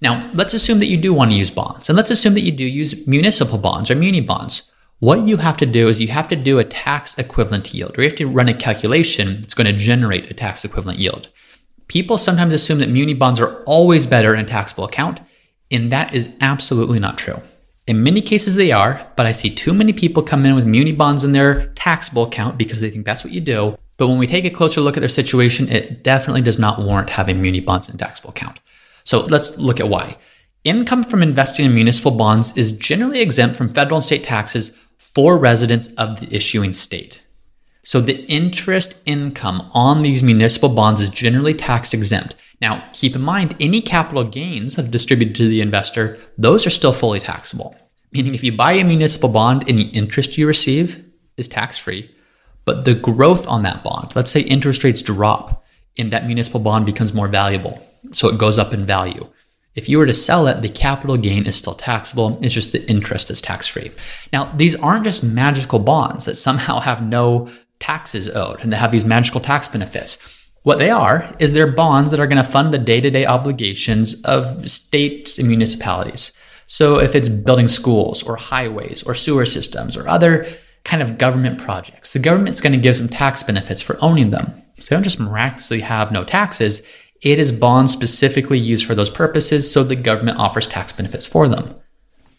Now, 0.00 0.30
let's 0.32 0.54
assume 0.54 0.80
that 0.80 0.88
you 0.88 0.96
do 0.96 1.14
want 1.14 1.30
to 1.30 1.36
use 1.36 1.50
bonds, 1.50 1.88
and 1.88 1.96
let's 1.96 2.10
assume 2.10 2.34
that 2.34 2.42
you 2.42 2.52
do 2.52 2.64
use 2.64 3.06
municipal 3.06 3.58
bonds 3.58 3.90
or 3.90 3.94
muni 3.94 4.20
bonds. 4.20 4.62
What 5.04 5.26
you 5.26 5.36
have 5.36 5.58
to 5.58 5.66
do 5.66 5.88
is 5.88 6.00
you 6.00 6.08
have 6.08 6.28
to 6.28 6.36
do 6.36 6.58
a 6.58 6.64
tax 6.64 7.18
equivalent 7.18 7.74
yield, 7.74 7.98
or 7.98 8.02
you 8.02 8.08
have 8.08 8.16
to 8.16 8.26
run 8.26 8.48
a 8.48 8.54
calculation 8.54 9.42
that's 9.42 9.52
going 9.52 9.66
to 9.66 9.78
generate 9.78 10.30
a 10.30 10.32
tax 10.32 10.64
equivalent 10.64 10.98
yield. 10.98 11.28
People 11.88 12.16
sometimes 12.16 12.54
assume 12.54 12.78
that 12.78 12.88
muni 12.88 13.12
bonds 13.12 13.38
are 13.38 13.62
always 13.64 14.06
better 14.06 14.32
in 14.32 14.40
a 14.40 14.48
taxable 14.48 14.84
account, 14.84 15.20
and 15.70 15.92
that 15.92 16.14
is 16.14 16.30
absolutely 16.40 16.98
not 16.98 17.18
true. 17.18 17.38
In 17.86 18.02
many 18.02 18.22
cases, 18.22 18.54
they 18.54 18.72
are, 18.72 19.06
but 19.14 19.26
I 19.26 19.32
see 19.32 19.54
too 19.54 19.74
many 19.74 19.92
people 19.92 20.22
come 20.22 20.46
in 20.46 20.54
with 20.54 20.64
muni 20.64 20.92
bonds 20.92 21.22
in 21.22 21.32
their 21.32 21.66
taxable 21.74 22.22
account 22.22 22.56
because 22.56 22.80
they 22.80 22.88
think 22.88 23.04
that's 23.04 23.24
what 23.24 23.34
you 23.34 23.42
do. 23.42 23.76
But 23.98 24.08
when 24.08 24.16
we 24.16 24.26
take 24.26 24.46
a 24.46 24.50
closer 24.50 24.80
look 24.80 24.96
at 24.96 25.00
their 25.00 25.08
situation, 25.10 25.68
it 25.68 26.02
definitely 26.02 26.40
does 26.40 26.58
not 26.58 26.80
warrant 26.80 27.10
having 27.10 27.42
muni 27.42 27.60
bonds 27.60 27.90
in 27.90 27.96
a 27.96 27.98
taxable 27.98 28.30
account. 28.30 28.58
So 29.04 29.20
let's 29.26 29.58
look 29.58 29.80
at 29.80 29.90
why. 29.90 30.16
Income 30.64 31.04
from 31.04 31.22
investing 31.22 31.66
in 31.66 31.74
municipal 31.74 32.12
bonds 32.12 32.56
is 32.56 32.72
generally 32.72 33.20
exempt 33.20 33.54
from 33.54 33.68
federal 33.68 33.96
and 33.96 34.04
state 34.04 34.24
taxes 34.24 34.72
for 35.14 35.38
residents 35.38 35.88
of 35.98 36.20
the 36.20 36.34
issuing 36.34 36.72
state. 36.72 37.22
So 37.82 38.00
the 38.00 38.24
interest 38.26 38.96
income 39.04 39.70
on 39.72 40.02
these 40.02 40.22
municipal 40.22 40.70
bonds 40.70 41.00
is 41.00 41.10
generally 41.10 41.54
tax 41.54 41.92
exempt. 41.92 42.34
Now, 42.60 42.88
keep 42.92 43.14
in 43.14 43.20
mind, 43.20 43.54
any 43.60 43.80
capital 43.80 44.24
gains 44.24 44.76
that 44.76 44.86
are 44.86 44.90
distributed 44.90 45.36
to 45.36 45.48
the 45.48 45.60
investor, 45.60 46.18
those 46.38 46.66
are 46.66 46.70
still 46.70 46.94
fully 46.94 47.20
taxable. 47.20 47.76
Meaning, 48.10 48.34
if 48.34 48.42
you 48.42 48.56
buy 48.56 48.72
a 48.72 48.84
municipal 48.84 49.28
bond, 49.28 49.68
any 49.68 49.88
interest 49.88 50.38
you 50.38 50.46
receive 50.46 51.04
is 51.36 51.48
tax 51.48 51.76
free, 51.76 52.10
but 52.64 52.84
the 52.84 52.94
growth 52.94 53.46
on 53.46 53.64
that 53.64 53.84
bond, 53.84 54.16
let's 54.16 54.30
say 54.30 54.40
interest 54.40 54.82
rates 54.82 55.02
drop 55.02 55.64
and 55.98 56.10
that 56.10 56.26
municipal 56.26 56.60
bond 56.60 56.86
becomes 56.86 57.12
more 57.12 57.28
valuable, 57.28 57.78
so 58.12 58.28
it 58.28 58.38
goes 58.38 58.58
up 58.58 58.72
in 58.72 58.86
value. 58.86 59.28
If 59.74 59.88
you 59.88 59.98
were 59.98 60.06
to 60.06 60.14
sell 60.14 60.46
it, 60.46 60.62
the 60.62 60.68
capital 60.68 61.16
gain 61.16 61.46
is 61.46 61.56
still 61.56 61.74
taxable. 61.74 62.38
It's 62.42 62.54
just 62.54 62.72
the 62.72 62.88
interest 62.88 63.30
is 63.30 63.40
tax 63.40 63.66
free. 63.66 63.90
Now, 64.32 64.52
these 64.56 64.76
aren't 64.76 65.04
just 65.04 65.24
magical 65.24 65.80
bonds 65.80 66.26
that 66.26 66.36
somehow 66.36 66.80
have 66.80 67.02
no 67.02 67.48
taxes 67.80 68.28
owed 68.28 68.62
and 68.62 68.72
they 68.72 68.76
have 68.76 68.92
these 68.92 69.04
magical 69.04 69.40
tax 69.40 69.68
benefits. 69.68 70.16
What 70.62 70.78
they 70.78 70.90
are 70.90 71.28
is 71.38 71.52
they're 71.52 71.70
bonds 71.70 72.10
that 72.10 72.20
are 72.20 72.26
going 72.26 72.42
to 72.42 72.48
fund 72.48 72.72
the 72.72 72.78
day 72.78 73.00
to 73.00 73.10
day 73.10 73.26
obligations 73.26 74.22
of 74.22 74.70
states 74.70 75.38
and 75.38 75.48
municipalities. 75.48 76.32
So 76.66 76.98
if 76.98 77.14
it's 77.14 77.28
building 77.28 77.68
schools 77.68 78.22
or 78.22 78.36
highways 78.36 79.02
or 79.02 79.14
sewer 79.14 79.44
systems 79.44 79.96
or 79.96 80.08
other 80.08 80.46
kind 80.84 81.02
of 81.02 81.18
government 81.18 81.58
projects, 81.60 82.12
the 82.12 82.18
government's 82.18 82.60
going 82.60 82.72
to 82.72 82.78
give 82.78 82.96
some 82.96 83.08
tax 83.08 83.42
benefits 83.42 83.82
for 83.82 83.98
owning 84.00 84.30
them. 84.30 84.54
So 84.78 84.88
they 84.88 84.96
don't 84.96 85.02
just 85.02 85.20
miraculously 85.20 85.80
have 85.80 86.12
no 86.12 86.24
taxes. 86.24 86.82
It 87.24 87.38
is 87.38 87.52
bonds 87.52 87.90
specifically 87.90 88.58
used 88.58 88.84
for 88.84 88.94
those 88.94 89.08
purposes, 89.08 89.72
so 89.72 89.82
the 89.82 89.96
government 89.96 90.38
offers 90.38 90.66
tax 90.66 90.92
benefits 90.92 91.26
for 91.26 91.48
them. 91.48 91.74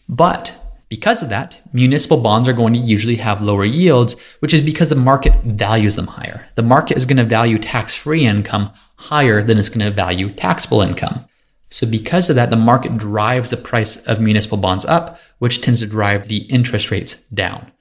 But 0.08 0.54
because 0.88 1.24
of 1.24 1.28
that, 1.30 1.60
municipal 1.72 2.18
bonds 2.18 2.48
are 2.48 2.52
going 2.52 2.72
to 2.74 2.78
usually 2.78 3.16
have 3.16 3.42
lower 3.42 3.64
yields, 3.64 4.14
which 4.38 4.54
is 4.54 4.62
because 4.62 4.88
the 4.88 4.94
market 4.94 5.34
values 5.42 5.96
them 5.96 6.06
higher. 6.06 6.46
The 6.54 6.62
market 6.62 6.96
is 6.96 7.04
going 7.04 7.16
to 7.16 7.24
value 7.24 7.58
tax 7.58 7.96
free 7.96 8.24
income 8.24 8.70
higher 8.94 9.42
than 9.42 9.58
it's 9.58 9.68
going 9.68 9.84
to 9.84 9.90
value 9.90 10.32
taxable 10.32 10.80
income. 10.80 11.26
So, 11.68 11.84
because 11.84 12.30
of 12.30 12.36
that, 12.36 12.50
the 12.50 12.56
market 12.56 12.96
drives 12.96 13.50
the 13.50 13.56
price 13.56 13.96
of 14.06 14.20
municipal 14.20 14.56
bonds 14.56 14.84
up, 14.84 15.18
which 15.38 15.60
tends 15.60 15.80
to 15.80 15.86
drive 15.88 16.28
the 16.28 16.44
interest 16.44 16.92
rates 16.92 17.14
down. 17.34 17.72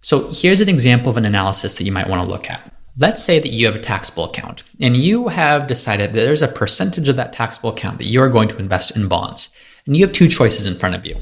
So, 0.00 0.30
here's 0.30 0.60
an 0.60 0.68
example 0.68 1.10
of 1.10 1.16
an 1.16 1.24
analysis 1.24 1.74
that 1.74 1.84
you 1.84 1.90
might 1.90 2.08
want 2.08 2.22
to 2.22 2.28
look 2.28 2.48
at. 2.48 2.71
Let's 2.98 3.24
say 3.24 3.38
that 3.38 3.52
you 3.52 3.66
have 3.66 3.76
a 3.76 3.80
taxable 3.80 4.24
account 4.24 4.64
and 4.80 4.96
you 4.96 5.28
have 5.28 5.66
decided 5.66 6.12
that 6.12 6.20
there's 6.20 6.42
a 6.42 6.48
percentage 6.48 7.08
of 7.08 7.16
that 7.16 7.32
taxable 7.32 7.70
account 7.70 7.98
that 7.98 8.06
you 8.06 8.20
are 8.20 8.28
going 8.28 8.48
to 8.48 8.58
invest 8.58 8.94
in 8.94 9.08
bonds. 9.08 9.48
And 9.86 9.96
you 9.96 10.04
have 10.04 10.14
two 10.14 10.28
choices 10.28 10.66
in 10.66 10.78
front 10.78 10.94
of 10.94 11.06
you. 11.06 11.16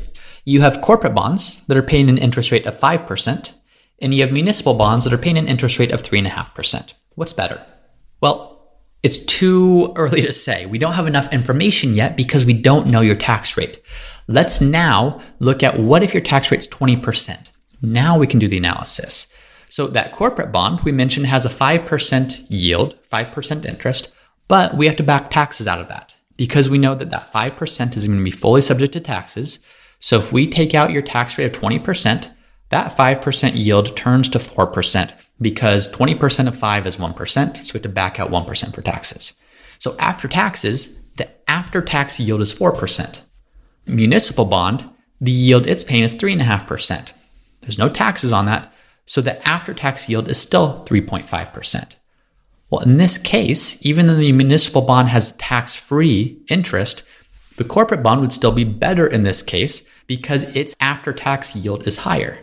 You 0.45 0.63
have 0.63 0.81
corporate 0.81 1.15
bonds 1.15 1.63
that 1.69 1.77
are 1.77 1.83
paying 1.83 2.09
an 2.09 2.19
interest 2.19 2.51
rate 2.51 2.67
of 2.67 2.79
5%, 2.79 3.53
and 4.03 4.15
you 4.15 4.23
have 4.23 4.33
municipal 4.33 4.75
bonds 4.75 5.05
that 5.05 5.13
are 5.13 5.19
paying 5.19 5.39
an 5.39 5.47
interest 5.47 5.79
rate 5.79 5.93
of 5.93 6.03
3.5%. 6.03 6.95
What's 7.15 7.33
better? 7.33 7.65
Well, 8.21 8.51
it's 9.03 9.19
too 9.19 9.93
early 9.97 10.23
to 10.23 10.33
say. 10.33 10.67
We 10.67 10.79
don't 10.79 10.95
have 10.95 11.07
enough 11.07 11.33
information 11.33 11.95
yet 11.95 12.17
because 12.17 12.45
we 12.45 12.53
don't 12.53 12.89
know 12.89 13.01
your 13.01 13.17
tax 13.17 13.57
rate. 13.57 13.81
Let's 14.27 14.61
now 14.61 15.21
look 15.39 15.63
at 15.63 15.79
what 15.79 16.03
if 16.03 16.13
your 16.13 16.23
tax 16.23 16.51
rate's 16.51 16.67
20%? 16.67 17.51
Now 17.83 18.19
we 18.19 18.27
can 18.27 18.39
do 18.39 18.49
the 18.49 18.59
analysis. 18.59 19.27
So 19.71 19.87
that 19.87 20.13
corporate 20.13 20.51
bond 20.51 20.81
we 20.81 20.91
mentioned 20.91 21.27
has 21.27 21.47
a 21.47 21.49
5% 21.49 22.47
yield, 22.49 22.97
5% 23.11 23.65
interest, 23.65 24.11
but 24.49 24.77
we 24.77 24.87
have 24.87 24.97
to 24.97 25.05
back 25.05 25.31
taxes 25.31 25.69
out 25.69 25.81
of 25.81 25.89
that 25.89 26.13
because 26.37 26.69
we 26.69 26.77
know 26.77 26.97
that 26.97 27.11
that 27.13 27.33
5% 27.33 27.97
is 27.97 28.07
going 28.07 28.19
to 28.19 28.25
be 28.25 28.33
fully 28.33 28.63
subject 28.63 28.93
to 28.95 29.01
taxes. 29.01 29.61
So 30.01 30.19
if 30.19 30.33
we 30.33 30.49
take 30.49 30.75
out 30.75 30.91
your 30.91 31.03
tax 31.03 31.39
rate 31.39 31.45
of 31.45 31.53
20%, 31.53 32.33
that 32.71 32.97
5% 32.97 33.53
yield 33.55 33.97
turns 33.97 34.29
to 34.31 34.39
4% 34.39 35.13
because 35.41 35.89
20% 35.89 36.49
of 36.49 36.59
5 36.59 36.87
is 36.87 36.97
1%, 36.97 37.57
so 37.57 37.73
we 37.73 37.79
have 37.79 37.83
to 37.83 37.89
back 37.89 38.19
out 38.19 38.31
1% 38.31 38.75
for 38.75 38.83
taxes. 38.83 39.35
So 39.79 39.95
after 40.01 40.27
taxes, 40.27 41.01
the 41.17 41.31
after 41.49 41.81
tax 41.81 42.19
yield 42.19 42.41
is 42.41 42.53
4%. 42.53 43.21
Municipal 43.87 44.47
bond, 44.47 44.89
the 45.21 45.31
yield 45.31 45.69
it's 45.69 45.85
paying 45.85 46.03
is 46.03 46.17
3.5%. 46.17 47.13
There's 47.61 47.79
no 47.79 47.89
taxes 47.89 48.33
on 48.33 48.47
that, 48.47 48.73
so 49.05 49.21
the 49.21 49.47
after 49.47 49.75
tax 49.75 50.09
yield 50.09 50.29
is 50.29 50.41
still 50.41 50.85
3.5%. 50.89 51.97
Well, 52.71 52.83
in 52.83 52.99
this 52.99 53.19
case, 53.19 53.85
even 53.85 54.07
though 54.07 54.15
the 54.15 54.33
municipal 54.33 54.83
bond 54.83 55.09
has 55.09 55.33
tax 55.33 55.75
free 55.75 56.41
interest, 56.49 57.03
the 57.57 57.65
corporate 57.65 58.03
bond 58.03 58.21
would 58.21 58.33
still 58.33 58.53
be 58.53 58.65
better 58.65 59.07
in 59.07 59.25
this 59.25 59.43
case 59.43 59.83
because 60.07 60.45
its 60.57 60.75
after 60.81 61.13
tax 61.13 61.57
yield 61.57 61.87
is 61.87 61.99
higher. 61.99 62.39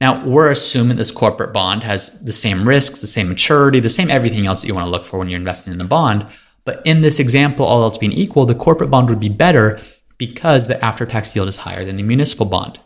Now, 0.00 0.26
we're 0.26 0.50
assuming 0.50 0.98
this 0.98 1.10
corporate 1.10 1.54
bond 1.54 1.82
has 1.84 2.20
the 2.20 2.32
same 2.32 2.68
risks, 2.68 3.00
the 3.00 3.06
same 3.06 3.28
maturity, 3.28 3.80
the 3.80 3.88
same 3.88 4.10
everything 4.10 4.46
else 4.46 4.60
that 4.60 4.68
you 4.68 4.74
want 4.74 4.84
to 4.84 4.90
look 4.90 5.06
for 5.06 5.18
when 5.18 5.30
you're 5.30 5.40
investing 5.40 5.72
in 5.72 5.80
a 5.80 5.86
bond. 5.86 6.26
But 6.64 6.82
in 6.84 7.00
this 7.00 7.18
example, 7.18 7.64
all 7.64 7.82
else 7.82 7.96
being 7.96 8.12
equal, 8.12 8.44
the 8.44 8.54
corporate 8.54 8.90
bond 8.90 9.08
would 9.08 9.20
be 9.20 9.30
better 9.30 9.80
because 10.18 10.66
the 10.66 10.82
after 10.84 11.06
tax 11.06 11.34
yield 11.34 11.48
is 11.48 11.56
higher 11.56 11.84
than 11.84 11.96
the 11.96 12.02
municipal 12.02 12.44
bond. 12.44 12.78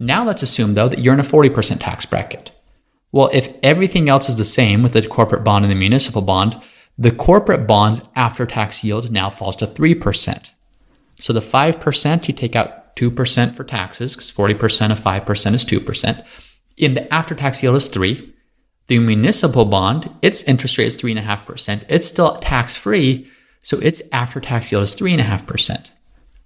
Now 0.00 0.24
let's 0.24 0.42
assume 0.42 0.74
though 0.74 0.88
that 0.88 1.00
you're 1.00 1.14
in 1.14 1.20
a 1.20 1.22
40% 1.22 1.78
tax 1.78 2.06
bracket. 2.06 2.50
Well, 3.12 3.28
if 3.32 3.54
everything 3.62 4.08
else 4.08 4.28
is 4.28 4.38
the 4.38 4.44
same 4.44 4.82
with 4.82 4.94
the 4.94 5.06
corporate 5.06 5.44
bond 5.44 5.64
and 5.64 5.70
the 5.70 5.76
municipal 5.76 6.22
bond, 6.22 6.60
the 6.96 7.10
corporate 7.10 7.66
bond's 7.66 8.02
after 8.16 8.46
tax 8.46 8.82
yield 8.82 9.12
now 9.12 9.30
falls 9.30 9.56
to 9.56 9.66
3%. 9.66 10.50
So 11.18 11.32
the 11.32 11.40
5%, 11.40 12.28
you 12.28 12.34
take 12.34 12.56
out 12.56 12.96
2% 12.96 13.54
for 13.54 13.64
taxes 13.64 14.16
because 14.16 14.32
40% 14.32 14.90
of 14.90 15.00
5% 15.00 15.54
is 15.54 15.64
2%. 15.64 16.26
In 16.76 16.94
the 16.94 17.12
after 17.12 17.34
tax 17.34 17.62
yield 17.62 17.76
is 17.76 17.88
3. 17.88 18.32
The 18.86 18.98
municipal 18.98 19.66
bond, 19.66 20.10
its 20.22 20.42
interest 20.44 20.78
rate 20.78 20.86
is 20.86 20.96
3.5%. 20.96 21.84
It's 21.88 22.06
still 22.06 22.38
tax 22.38 22.76
free, 22.76 23.30
so 23.62 23.78
its 23.78 24.02
after 24.12 24.40
tax 24.40 24.72
yield 24.72 24.84
is 24.84 24.96
3.5%. 24.96 25.90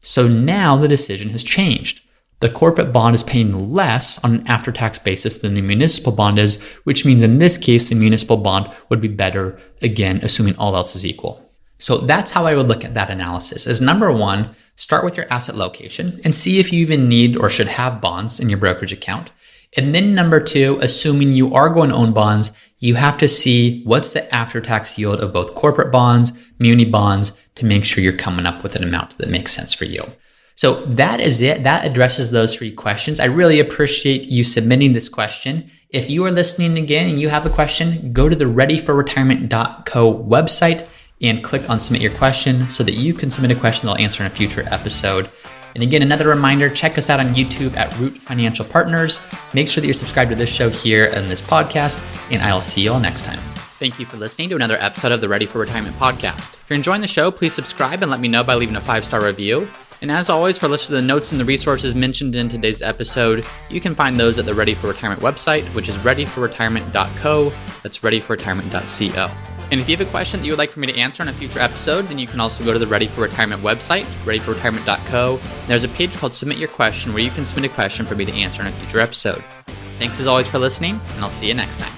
So 0.02 0.28
now 0.28 0.76
the 0.76 0.88
decision 0.88 1.30
has 1.30 1.42
changed. 1.42 2.03
The 2.44 2.50
corporate 2.50 2.92
bond 2.92 3.14
is 3.14 3.24
paying 3.24 3.72
less 3.72 4.22
on 4.22 4.34
an 4.34 4.46
after 4.46 4.70
tax 4.70 4.98
basis 4.98 5.38
than 5.38 5.54
the 5.54 5.62
municipal 5.62 6.12
bond 6.12 6.38
is, 6.38 6.60
which 6.82 7.06
means 7.06 7.22
in 7.22 7.38
this 7.38 7.56
case, 7.56 7.88
the 7.88 7.94
municipal 7.94 8.36
bond 8.36 8.70
would 8.90 9.00
be 9.00 9.08
better, 9.08 9.58
again, 9.80 10.20
assuming 10.22 10.54
all 10.58 10.76
else 10.76 10.94
is 10.94 11.06
equal. 11.06 11.50
So 11.78 11.96
that's 11.96 12.32
how 12.32 12.44
I 12.44 12.54
would 12.54 12.68
look 12.68 12.84
at 12.84 12.92
that 12.92 13.08
analysis. 13.08 13.66
As 13.66 13.80
number 13.80 14.12
one, 14.12 14.54
start 14.76 15.06
with 15.06 15.16
your 15.16 15.24
asset 15.32 15.56
location 15.56 16.20
and 16.22 16.36
see 16.36 16.60
if 16.60 16.70
you 16.70 16.82
even 16.82 17.08
need 17.08 17.34
or 17.38 17.48
should 17.48 17.66
have 17.66 18.02
bonds 18.02 18.38
in 18.38 18.50
your 18.50 18.58
brokerage 18.58 18.92
account. 18.92 19.30
And 19.78 19.94
then 19.94 20.14
number 20.14 20.38
two, 20.38 20.78
assuming 20.82 21.32
you 21.32 21.54
are 21.54 21.70
going 21.70 21.88
to 21.88 21.96
own 21.96 22.12
bonds, 22.12 22.50
you 22.78 22.96
have 22.96 23.16
to 23.18 23.26
see 23.26 23.82
what's 23.84 24.10
the 24.10 24.32
after 24.34 24.60
tax 24.60 24.98
yield 24.98 25.22
of 25.22 25.32
both 25.32 25.54
corporate 25.54 25.90
bonds, 25.90 26.34
muni 26.58 26.84
bonds 26.84 27.32
to 27.54 27.64
make 27.64 27.86
sure 27.86 28.04
you're 28.04 28.12
coming 28.12 28.44
up 28.44 28.62
with 28.62 28.76
an 28.76 28.84
amount 28.84 29.16
that 29.16 29.30
makes 29.30 29.54
sense 29.54 29.72
for 29.72 29.86
you. 29.86 30.12
So 30.56 30.84
that 30.84 31.20
is 31.20 31.40
it. 31.40 31.64
That 31.64 31.84
addresses 31.84 32.30
those 32.30 32.54
three 32.54 32.72
questions. 32.72 33.18
I 33.18 33.24
really 33.24 33.58
appreciate 33.58 34.24
you 34.24 34.44
submitting 34.44 34.92
this 34.92 35.08
question. 35.08 35.70
If 35.90 36.08
you 36.08 36.24
are 36.24 36.30
listening 36.30 36.78
again 36.78 37.08
and 37.08 37.20
you 37.20 37.28
have 37.28 37.46
a 37.46 37.50
question, 37.50 38.12
go 38.12 38.28
to 38.28 38.36
the 38.36 38.44
readyforretirement.co 38.44 40.24
website 40.24 40.86
and 41.20 41.42
click 41.42 41.68
on 41.68 41.80
submit 41.80 42.02
your 42.02 42.12
question 42.12 42.68
so 42.68 42.84
that 42.84 42.94
you 42.94 43.14
can 43.14 43.30
submit 43.30 43.56
a 43.56 43.60
question 43.60 43.86
that 43.86 43.92
I'll 43.92 43.98
answer 43.98 44.22
in 44.22 44.26
a 44.26 44.34
future 44.34 44.64
episode. 44.70 45.28
And 45.74 45.82
again, 45.82 46.02
another 46.02 46.28
reminder 46.28 46.70
check 46.70 46.98
us 46.98 47.10
out 47.10 47.18
on 47.18 47.34
YouTube 47.34 47.76
at 47.76 47.96
Root 47.98 48.16
Financial 48.18 48.64
Partners. 48.64 49.18
Make 49.54 49.66
sure 49.66 49.80
that 49.80 49.86
you're 49.86 49.94
subscribed 49.94 50.30
to 50.30 50.36
this 50.36 50.50
show 50.50 50.70
here 50.70 51.06
and 51.06 51.28
this 51.28 51.42
podcast, 51.42 52.00
and 52.30 52.40
I'll 52.42 52.62
see 52.62 52.82
you 52.82 52.92
all 52.92 53.00
next 53.00 53.24
time. 53.24 53.40
Thank 53.78 53.98
you 53.98 54.06
for 54.06 54.16
listening 54.16 54.48
to 54.50 54.54
another 54.54 54.76
episode 54.76 55.10
of 55.10 55.20
the 55.20 55.28
Ready 55.28 55.46
for 55.46 55.58
Retirement 55.58 55.96
podcast. 55.96 56.54
If 56.54 56.70
you're 56.70 56.76
enjoying 56.76 57.00
the 57.00 57.08
show, 57.08 57.32
please 57.32 57.54
subscribe 57.54 58.02
and 58.02 58.10
let 58.10 58.20
me 58.20 58.28
know 58.28 58.44
by 58.44 58.54
leaving 58.54 58.76
a 58.76 58.80
five 58.80 59.04
star 59.04 59.24
review. 59.24 59.68
And 60.04 60.12
as 60.12 60.28
always, 60.28 60.58
for 60.58 60.66
a 60.66 60.68
list 60.68 60.90
of 60.90 60.96
the 60.96 61.00
notes 61.00 61.32
and 61.32 61.40
the 61.40 61.46
resources 61.46 61.94
mentioned 61.94 62.34
in 62.34 62.46
today's 62.46 62.82
episode, 62.82 63.46
you 63.70 63.80
can 63.80 63.94
find 63.94 64.20
those 64.20 64.38
at 64.38 64.44
the 64.44 64.52
Ready 64.52 64.74
for 64.74 64.88
Retirement 64.88 65.22
website, 65.22 65.64
which 65.74 65.88
is 65.88 65.96
readyforretirement.co. 65.96 67.50
That's 67.82 68.00
readyforretirement.co. 68.00 69.30
And 69.72 69.80
if 69.80 69.88
you 69.88 69.96
have 69.96 70.06
a 70.06 70.10
question 70.10 70.40
that 70.40 70.44
you 70.44 70.52
would 70.52 70.58
like 70.58 70.68
for 70.68 70.80
me 70.80 70.88
to 70.88 70.98
answer 70.98 71.22
in 71.22 71.30
a 71.30 71.32
future 71.32 71.58
episode, 71.58 72.02
then 72.02 72.18
you 72.18 72.26
can 72.26 72.38
also 72.38 72.62
go 72.62 72.74
to 72.74 72.78
the 72.78 72.86
Ready 72.86 73.06
for 73.06 73.22
Retirement 73.22 73.62
website, 73.62 74.04
readyforretirement.co. 74.26 75.40
There's 75.68 75.84
a 75.84 75.88
page 75.88 76.14
called 76.18 76.34
Submit 76.34 76.58
Your 76.58 76.68
Question 76.68 77.14
where 77.14 77.22
you 77.22 77.30
can 77.30 77.46
submit 77.46 77.70
a 77.70 77.74
question 77.74 78.04
for 78.04 78.14
me 78.14 78.26
to 78.26 78.32
answer 78.34 78.60
in 78.60 78.68
a 78.68 78.72
future 78.72 79.00
episode. 79.00 79.42
Thanks 79.98 80.20
as 80.20 80.26
always 80.26 80.46
for 80.46 80.58
listening, 80.58 81.00
and 81.14 81.24
I'll 81.24 81.30
see 81.30 81.48
you 81.48 81.54
next 81.54 81.80
time. 81.80 81.92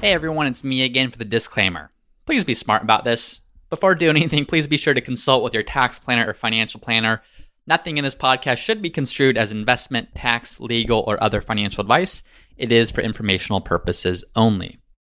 Hey 0.00 0.12
everyone, 0.12 0.46
it's 0.46 0.62
me 0.62 0.84
again 0.84 1.10
for 1.10 1.18
the 1.18 1.24
disclaimer. 1.24 1.90
Please 2.26 2.44
be 2.44 2.54
smart 2.54 2.82
about 2.82 3.04
this. 3.04 3.40
Before 3.68 3.94
doing 3.94 4.16
anything, 4.16 4.46
please 4.46 4.66
be 4.66 4.76
sure 4.76 4.94
to 4.94 5.00
consult 5.00 5.44
with 5.44 5.54
your 5.54 5.62
tax 5.62 5.98
planner 5.98 6.28
or 6.28 6.34
financial 6.34 6.80
planner 6.80 7.22
Nothing 7.70 7.98
in 7.98 8.02
this 8.02 8.16
podcast 8.16 8.56
should 8.56 8.82
be 8.82 8.90
construed 8.90 9.38
as 9.38 9.52
investment, 9.52 10.12
tax, 10.12 10.58
legal, 10.58 11.04
or 11.06 11.22
other 11.22 11.40
financial 11.40 11.82
advice. 11.82 12.24
It 12.56 12.72
is 12.72 12.90
for 12.90 13.00
informational 13.00 13.60
purposes 13.60 14.24
only. 14.34 14.79